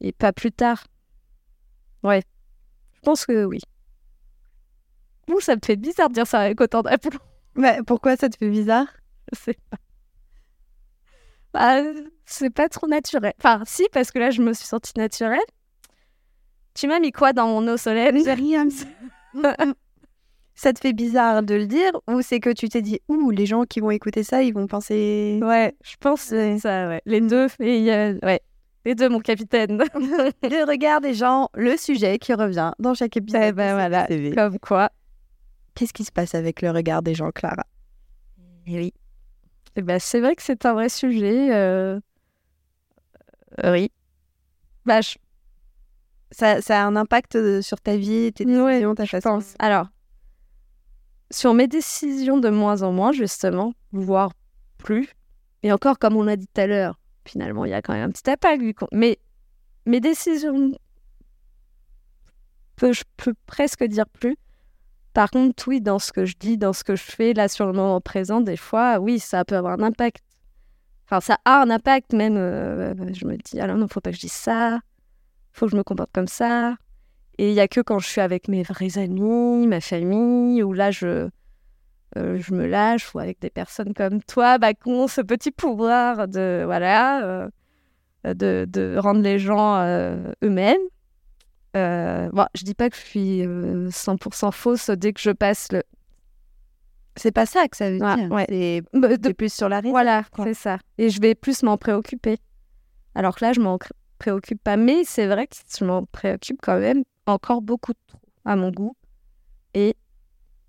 [0.00, 0.84] et pas plus tard.
[2.02, 2.22] Ouais.
[2.94, 3.60] Je pense que oui.
[5.28, 7.18] Ouh, ça me fait bizarre de dire ça avec autant d'aplomb.
[7.56, 8.86] Bah, pourquoi ça te fait bizarre?
[9.32, 9.76] Je sais pas.
[11.52, 11.82] Bah,
[12.26, 13.32] c'est pas trop naturel.
[13.38, 15.38] Enfin, si, parce que là, je me suis sentie naturelle.
[16.74, 18.66] Tu m'as mis quoi dans mon eau Solène J'ai rien.
[20.54, 23.46] Ça te fait bizarre de le dire ou c'est que tu t'es dit ouh les
[23.46, 27.00] gens qui vont écouter ça ils vont penser Ouais, je pense ça, ouais.
[27.06, 27.90] Les deux, et
[28.22, 28.40] ouais.
[28.84, 29.78] Les deux, mon capitaine.
[29.94, 33.40] le regard des gens le sujet qui revient dans chaque épisode.
[33.42, 34.34] Eh ben de voilà, CVCV.
[34.36, 34.90] comme quoi.
[35.74, 37.64] Qu'est-ce qui se passe avec le regard des gens Clara?
[38.66, 38.94] Et oui.
[39.76, 41.48] Eh ben, c'est vrai que c'est un vrai sujet.
[41.52, 41.98] euh,
[43.64, 43.90] oui.
[44.84, 45.14] Bah, je
[46.30, 49.30] ça, ça a un impact euh, sur ta vie, tes décisions, Ouais, ta façon.
[49.30, 49.54] pense.
[49.58, 49.86] Alors,
[51.30, 54.32] sur mes décisions de moins en moins, justement, voire
[54.78, 55.08] plus,
[55.62, 58.08] et encore comme on a dit tout à l'heure, finalement, il y a quand même
[58.08, 58.62] un petit impact.
[58.92, 59.18] Mais
[59.86, 60.72] mes décisions,
[62.80, 64.36] je peux presque dire plus.
[65.14, 67.66] Par contre, oui, dans ce que je dis, dans ce que je fais, là, sur
[67.66, 70.22] le moment présent, des fois, oui, ça peut avoir un impact.
[71.06, 72.36] Enfin, ça a un impact, même.
[72.36, 74.80] euh, je me dis, alors non, faut pas que je dise ça.
[75.52, 76.76] Faut que je me comporte comme ça.
[77.38, 80.72] Et il y a que quand je suis avec mes vrais amis, ma famille, où
[80.72, 81.28] là, je,
[82.16, 85.50] euh, je me lâche, ou avec des personnes comme toi, bah, qui ont ce petit
[85.50, 87.48] pouvoir de, voilà, euh,
[88.34, 90.78] de, de rendre les gens euh, eux-mêmes.
[91.74, 95.82] Bon, je dis pas que je suis euh, 100% fausse dès que je passe le...
[97.16, 98.30] C'est pas ça que ça veut Ouais, dire.
[98.32, 98.46] ouais.
[98.48, 99.90] C'est de- t'es plus sur la raison.
[99.90, 100.78] Voilà, c'est ça.
[100.98, 102.38] Et je vais plus m'en préoccuper.
[103.14, 103.78] Alors que là, je m'en
[104.18, 104.76] préoccupe pas.
[104.76, 108.96] Mais c'est vrai que je m'en préoccupe quand même encore beaucoup trop, à mon goût.
[109.74, 109.96] Et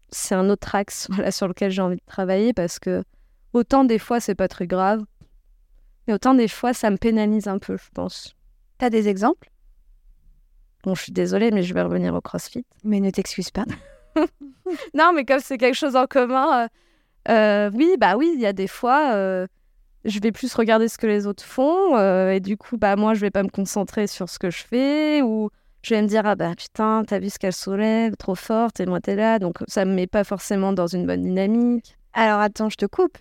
[0.10, 3.04] c'est un autre axe voilà, sur lequel j'ai envie de travailler parce que
[3.54, 5.04] autant des fois, c'est pas très grave,
[6.08, 8.36] mais autant des fois, ça me pénalise un peu, je pense.
[8.78, 9.50] T'as des exemples?
[10.84, 12.66] Bon, je suis désolée, mais je vais revenir au crossfit.
[12.84, 13.66] Mais ne t'excuse pas.
[14.94, 16.68] Non, mais comme c'est quelque chose en commun, euh,
[17.30, 19.48] euh, oui, bah oui, il y a des fois, euh,
[20.04, 21.98] je vais plus regarder ce que les autres font,
[22.30, 25.22] et du coup, bah moi, je vais pas me concentrer sur ce que je fais,
[25.22, 25.50] ou
[25.86, 28.86] je vais me dire ah bah putain t'as vu ce qu'elle soulève trop forte et
[28.86, 32.70] moi t'es là donc ça me met pas forcément dans une bonne dynamique Alors attends,
[32.70, 33.18] je te coupe.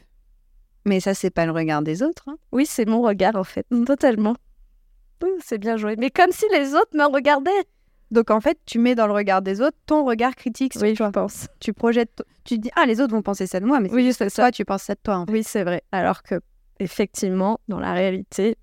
[0.86, 2.24] Mais ça, c'est pas le regard des autres.
[2.28, 2.36] hein.
[2.52, 4.34] oui c'est mon regard en fait totalement
[5.42, 7.50] c'est bien joué mais comme si les autres me regardaient
[8.10, 10.94] Donc en fait, tu mets dans le regard des autres ton regard critique sur oui
[10.94, 11.06] toi.
[11.06, 13.90] je pense Tu projettes, tu dis ah les autres vont penser ça de moi, mais
[13.90, 15.16] oui c'est ça toi tu penses ça de toi.
[15.16, 15.32] en fait.
[15.32, 16.40] oui c'est vrai alors que
[16.78, 18.56] effectivement dans la réalité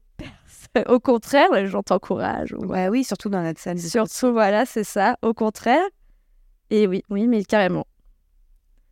[0.87, 1.49] au contraire
[1.85, 3.79] t'encouragent ou- Ouais, oui, surtout dans notre salle.
[3.79, 5.83] surtout voilà c'est ça au contraire
[6.69, 7.85] et oui oui mais carrément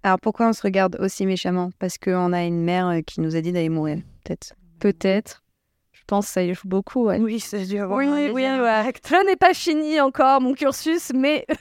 [0.04, 1.72] Alors pourquoi on se regarde aussi méchamment?
[1.80, 4.54] Parce qu'on a une mère euh, qui nous a dit d'aller mourir, peut-être.
[4.80, 5.44] peut-être
[5.92, 7.20] je pense que ça y joue beaucoup ouais.
[7.20, 8.94] Oui, ça a dû avoir Oui, oui, oui, ouais.
[9.08, 11.46] Je n'ai pas fini encore mon cursus, mais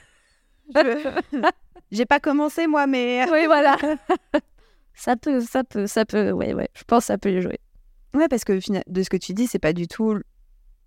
[1.91, 3.77] J'ai pas commencé moi, mais oui, voilà.
[4.95, 6.69] ça peut, ça peut, ça peut, ouais, ouais.
[6.75, 7.59] Je pense que ça peut y jouer.
[8.15, 8.59] Ouais, parce que
[8.91, 10.19] de ce que tu dis, c'est pas du tout.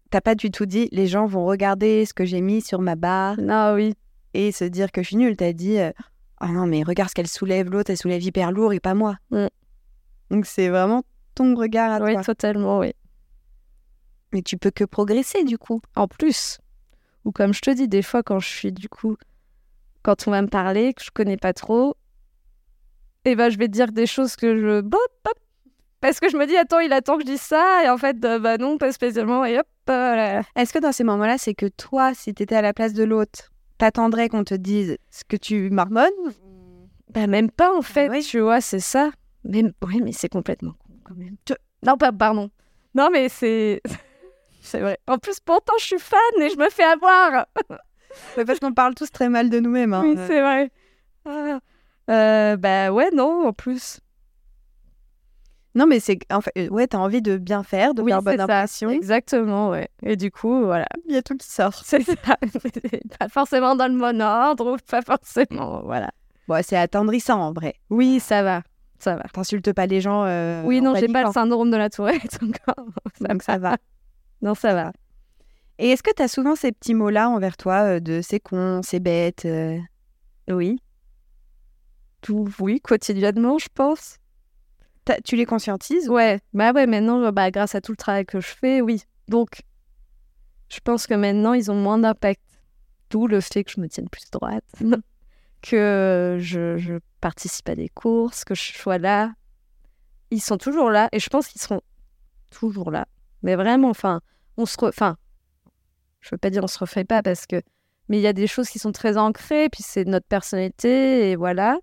[0.09, 2.95] T'as pas du tout dit les gens vont regarder ce que j'ai mis sur ma
[2.95, 3.93] barre Non, oui,
[4.33, 5.37] et se dire que je suis nulle.
[5.37, 5.91] T'as dit euh,
[6.37, 9.17] ah non mais regarde ce qu'elle soulève, l'autre elle soulève hyper lourd et pas moi.
[9.29, 9.47] Mm.
[10.31, 11.03] Donc c'est vraiment
[11.35, 12.23] ton regard à oui, toi.
[12.23, 12.93] totalement, oui.
[14.33, 15.81] Mais tu peux que progresser du coup.
[15.95, 16.59] En plus,
[17.25, 19.17] ou comme je te dis, des fois quand je suis du coup,
[20.03, 21.95] quand on va me parler, que je connais pas trop,
[23.23, 25.37] et ben je vais dire des choses que je bop, bop,
[26.01, 28.23] parce que je me dis attends, il attend que je dise ça, et en fait,
[28.25, 30.41] euh, bah non, pas spécialement, et hop, euh.
[30.55, 33.51] Est-ce que dans ces moments-là, c'est que toi, si t'étais à la place de l'autre,
[33.77, 36.09] t'attendrais qu'on te dise ce que tu marmonnes
[37.13, 38.21] Bah même pas en fait, oui.
[38.23, 39.11] tu vois, c'est ça.
[39.43, 41.35] Même, oui, mais c'est complètement con quand même.
[41.85, 42.49] Non, pas, pardon.
[42.93, 43.81] Non, mais c'est...
[44.61, 44.99] c'est vrai.
[45.07, 47.45] En plus, pourtant, je suis fan et je me fais avoir.
[48.35, 49.93] Ouais, Parce qu'on parle tous très mal de nous-mêmes.
[49.93, 50.01] hein.
[50.03, 50.69] Oui, c'est vrai.
[51.23, 51.59] Ah.
[52.09, 54.01] Euh, bah ouais, non, en plus.
[55.73, 58.37] Non, mais c'est en fait, ouais, t'as envie de bien faire, de Oui, faire bonne
[58.37, 58.43] ça.
[58.43, 58.89] impression.
[58.89, 59.87] Exactement, ouais.
[60.03, 60.85] Et du coup, voilà.
[61.07, 61.73] Il y a tout qui sort.
[61.85, 62.15] C'est ça.
[63.19, 66.09] pas forcément dans le bon ordre, ou pas forcément, voilà.
[66.47, 67.75] Bon, c'est attendrissant en vrai.
[67.89, 68.63] Oui, ça va.
[68.99, 69.23] Ça va.
[69.31, 70.25] T'insultes pas les gens.
[70.25, 72.85] euh, Oui, non, j'ai pas le syndrome de la tourette encore.
[73.21, 73.77] Donc ça va.
[74.41, 74.91] Non, ça va.
[75.79, 78.99] Et est-ce que t'as souvent ces petits mots-là envers toi euh, de c'est con, c'est
[78.99, 79.77] bête euh,
[80.49, 80.79] Oui.
[82.21, 84.17] Tout, oui, quotidiennement, je pense.
[85.25, 88.47] Tu les conscientises Ouais, bah ouais, maintenant, bah, grâce à tout le travail que je
[88.47, 89.03] fais, oui.
[89.27, 89.61] Donc,
[90.69, 92.41] je pense que maintenant, ils ont moins d'impact.
[93.09, 94.63] D'où le fait que je me tienne plus droite,
[95.61, 99.33] que je, je participe à des courses, que je sois là.
[100.29, 101.81] Ils sont toujours là, et je pense qu'ils seront
[102.49, 103.05] toujours là.
[103.43, 104.21] Mais vraiment, enfin,
[104.55, 104.77] on se...
[104.81, 105.17] Enfin,
[106.21, 107.61] je veux pas dire on se refait pas, parce que...
[108.07, 111.35] Mais il y a des choses qui sont très ancrées, puis c'est notre personnalité, et
[111.35, 111.79] voilà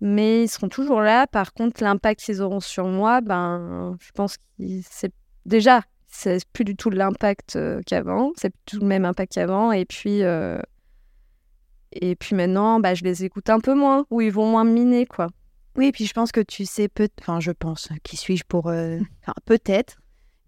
[0.00, 1.26] mais ils seront toujours là.
[1.26, 4.42] Par contre, l'impact qu'ils auront sur moi, ben, je pense que
[4.88, 5.12] c'est
[5.46, 9.72] déjà, c'est plus du tout l'impact euh, qu'avant, c'est plus tout le même impact qu'avant.
[9.72, 10.60] Et puis, euh,
[11.92, 15.06] et puis maintenant, bah, je les écoute un peu moins, ou ils vont moins miner,
[15.06, 15.28] quoi.
[15.76, 18.68] Oui, et puis je pense que tu sais peut enfin je pense, qui suis-je pour
[18.68, 19.98] euh, enfin peut-être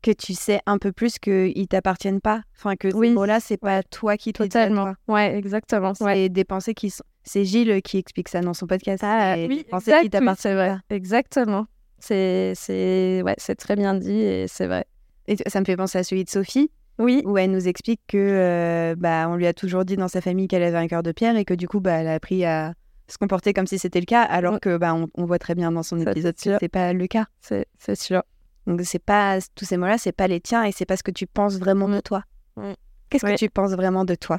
[0.03, 2.42] que tu sais un peu plus qu'ils t'appartiennent pas.
[2.57, 3.09] Enfin que Oui.
[3.09, 4.94] ces mots-là, c'est pas toi qui te Totalement.
[5.09, 5.94] Ouais, exactement.
[5.94, 6.28] C'est Ouais.
[6.28, 9.03] des pensées qui sont c'est Gilles qui explique ça dans son podcast.
[9.07, 10.78] Ah, oui, des pensées exact, qui oui, t'appartiennent c'est vrai.
[10.88, 10.94] pas.
[10.94, 11.66] Exactement.
[11.98, 14.86] C'est, ouais, très bien dit et c'est vrai.
[15.28, 18.16] Et ça me fait penser à celui de Sophie Oui, où elle nous explique que
[18.16, 21.12] euh, bah on lui a toujours dit dans sa famille qu'elle avait un cœur de
[21.12, 22.72] pierre et que du coup bah elle a appris à
[23.07, 25.70] se comporter comme si c'était le cas alors que bah on, on voit très bien
[25.72, 27.26] dans son épisode que c'est pas le cas.
[27.40, 28.22] c'est sûr.
[28.70, 31.10] Donc c'est pas tous ces mots-là, c'est pas les tiens et c'est pas ce que
[31.10, 32.22] tu penses vraiment de toi.
[32.56, 32.72] Mm.
[33.10, 33.34] Qu'est-ce Ouais.
[33.34, 34.38] que tu penses vraiment de toi?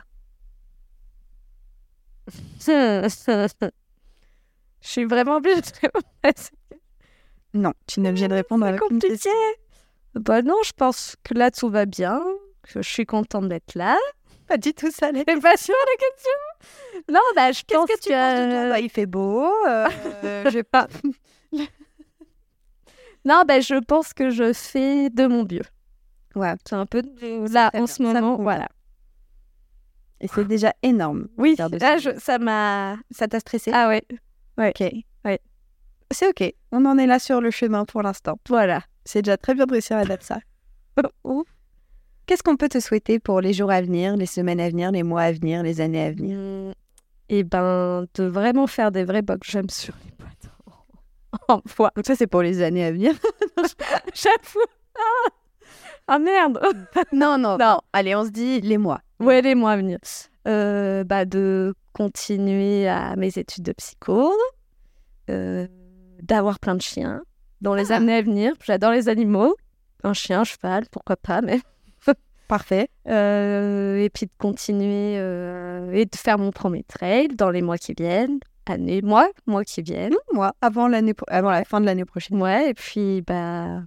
[2.67, 3.09] Je
[4.79, 6.31] suis vraiment obligée de répondre à
[7.53, 9.09] Non, tu n'es obligé de répondre une compliqué.
[9.09, 9.31] question.
[10.15, 12.23] Bah non, je pense que là tout va bien,
[12.63, 13.97] que je suis contente d'être là.
[14.47, 15.11] Pas du tout ça.
[15.11, 16.31] T'es pas sûre la question?
[17.13, 18.63] Non, bah je Qu'est-ce pense que tu penses de toi?
[18.63, 18.69] Que...
[18.69, 19.51] Bah, Il fait beau.
[19.67, 19.87] euh,
[20.45, 20.87] je vais pas.
[23.25, 25.61] Non, bah je pense que je fais de mon mieux.
[26.35, 26.53] Ouais.
[26.67, 27.87] C'est un peu de- là en bien.
[27.87, 28.67] ce moment, voilà.
[30.19, 31.27] Et c'est déjà énorme.
[31.37, 32.97] Oui, de là, je- ça m'a...
[33.11, 33.71] Ça t'a stressé?
[33.73, 34.03] Ah ouais,
[34.57, 34.83] Ok.
[35.25, 35.39] Ouais.
[36.11, 36.53] C'est ok.
[36.71, 38.37] On en est là sur le chemin pour l'instant.
[38.49, 38.81] voilà.
[39.05, 40.39] C'est déjà très bien de réussir à adapter ça.
[42.27, 45.03] Qu'est-ce qu'on peut te souhaiter pour les jours à venir, les semaines à venir, les
[45.03, 46.73] mois à venir, les années à venir?
[47.29, 50.40] Et ben, de vraiment faire des vrais box jumps sur les boîtes
[51.77, 51.91] bois.
[51.95, 53.13] Donc ça, c'est pour les années à venir.
[54.13, 54.65] J'avoue.
[56.07, 56.59] Ah, Ah, merde.
[57.13, 57.79] non, non, Non.
[57.93, 58.99] Allez, on se dit les mois.
[59.19, 59.99] Ouais, les mois à venir.
[60.47, 64.33] Euh, bah, de continuer à mes études de psycho,
[65.29, 65.67] euh,
[66.21, 67.21] d'avoir plein de chiens
[67.61, 67.97] dans les Ah.
[67.97, 68.53] années à venir.
[68.65, 69.55] J'adore les animaux.
[70.03, 71.59] Un chien, un cheval, pourquoi pas, mais
[72.49, 72.89] Parfait.
[73.07, 77.93] Euh, et puis de continuer et de faire mon premier trail dans les mois qui
[77.97, 78.39] viennent,
[78.71, 80.15] année, mois, mois qui viennent.
[80.33, 82.41] Moi, avant, l'année avant la fin de l'année prochaine.
[82.41, 83.81] Ouais, et puis bah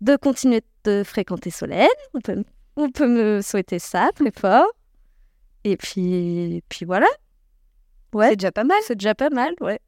[0.00, 1.88] de continuer de fréquenter Solène.
[2.14, 2.44] On peut,
[2.76, 4.66] on peut me souhaiter ça très fort.
[5.64, 7.06] Et puis, puis voilà,
[8.14, 8.30] Ouais.
[8.30, 8.76] C'est déjà pas mal.
[8.86, 9.80] c'est déjà pas mal, ouais.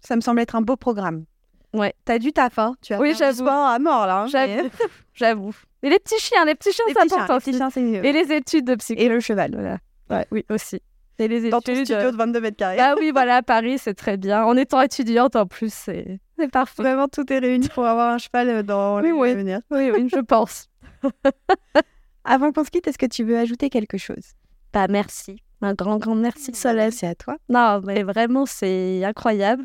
[0.00, 1.24] Ça me semble être un beau programme.
[1.72, 1.94] Ouais.
[2.04, 3.46] T'as du taf, hein Tu as Oui, j'avoue.
[3.48, 4.22] à mort, là.
[4.22, 4.70] hein, J'avoue, mais-
[5.14, 5.54] j'avoue.
[5.82, 8.04] Et les petits chiens, les petits chiens, c'est petits chiens, important les chiens, c'est mieux.
[8.04, 9.00] Et les études de psycho.
[9.00, 9.52] Et le cheval.
[9.54, 9.78] Voilà.
[10.10, 10.82] Ouais, oui, aussi.
[11.18, 12.76] Et les Dans ton studio de 22 mètres carrés.
[12.76, 14.44] Bah oui, voilà, à Paris, c'est très bien.
[14.44, 16.82] En étant étudiante, en plus, c'est c'est parfait.
[16.82, 19.30] Vraiment, tout est réuni pour avoir un cheval euh, dans Oui, oui.
[19.30, 19.60] à venir.
[19.70, 20.68] Oui, oui, je pense.
[22.24, 24.32] Avant qu'on se quitte, est-ce que tu veux ajouter quelque chose?
[24.72, 25.42] Bah merci.
[25.60, 26.90] Un grand, grand merci, Solène.
[26.90, 27.36] C'est à toi.
[27.48, 29.64] Non, mais vraiment, c'est incroyable,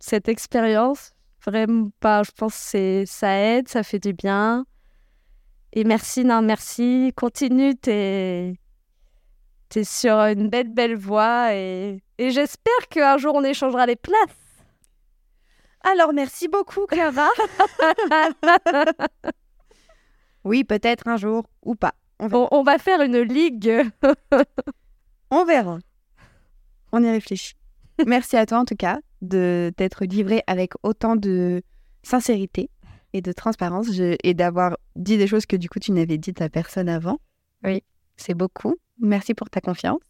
[0.00, 1.12] cette expérience.
[1.46, 4.64] Vraiment pas, je pense que c'est- ça aide, ça fait du bien.
[5.72, 7.12] Et merci, non, merci.
[7.16, 8.54] Continue, t'es
[9.76, 11.54] es sur une belle, belle voie.
[11.54, 14.36] Et, et j'espère qu'un jour, on échangera les places.
[15.82, 17.28] Alors, merci beaucoup, Clara.
[20.44, 21.94] oui, peut-être un jour ou pas.
[22.18, 22.48] On verra.
[22.50, 23.82] on, on va faire une ligue.
[25.30, 25.78] On verra.
[26.90, 27.52] On y réfléchit.
[28.06, 31.62] Merci à toi, en tout cas, de t'être livré avec autant de
[32.02, 32.70] sincérité
[33.12, 36.40] et de transparence je- et d'avoir dit des choses que du coup tu n'avais dites
[36.40, 37.18] à personne avant.
[37.62, 37.82] Oui.
[38.16, 38.76] C'est beaucoup.
[39.00, 40.00] Merci pour ta confiance.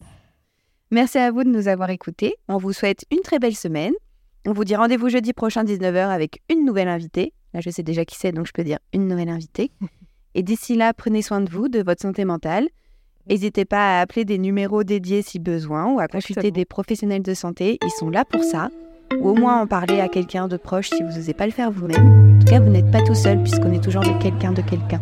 [0.90, 2.34] Merci à vous de nous avoir écoutés.
[2.48, 3.92] On vous souhaite une très belle semaine.
[4.46, 7.34] On vous dit rendez-vous jeudi prochain 19h avec une nouvelle invitée.
[7.52, 9.70] Là, je sais déjà qui c'est, donc je peux dire une nouvelle invitée.
[10.34, 12.68] Et d'ici là, prenez soin de vous, de votre santé mentale.
[13.28, 16.54] N'hésitez pas à appeler des numéros dédiés si besoin ou à consulter Exactement.
[16.54, 17.78] des professionnels de santé.
[17.84, 18.70] Ils sont là pour ça.
[19.20, 21.70] Ou au moins en parler à quelqu'un de proche si vous n'osez pas le faire
[21.70, 22.36] vous-même.
[22.36, 25.00] En tout cas, vous n'êtes pas tout seul puisqu'on est toujours de quelqu'un de quelqu'un.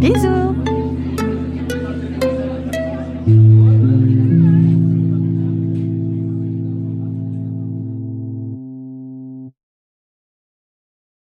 [0.00, 0.54] Bisous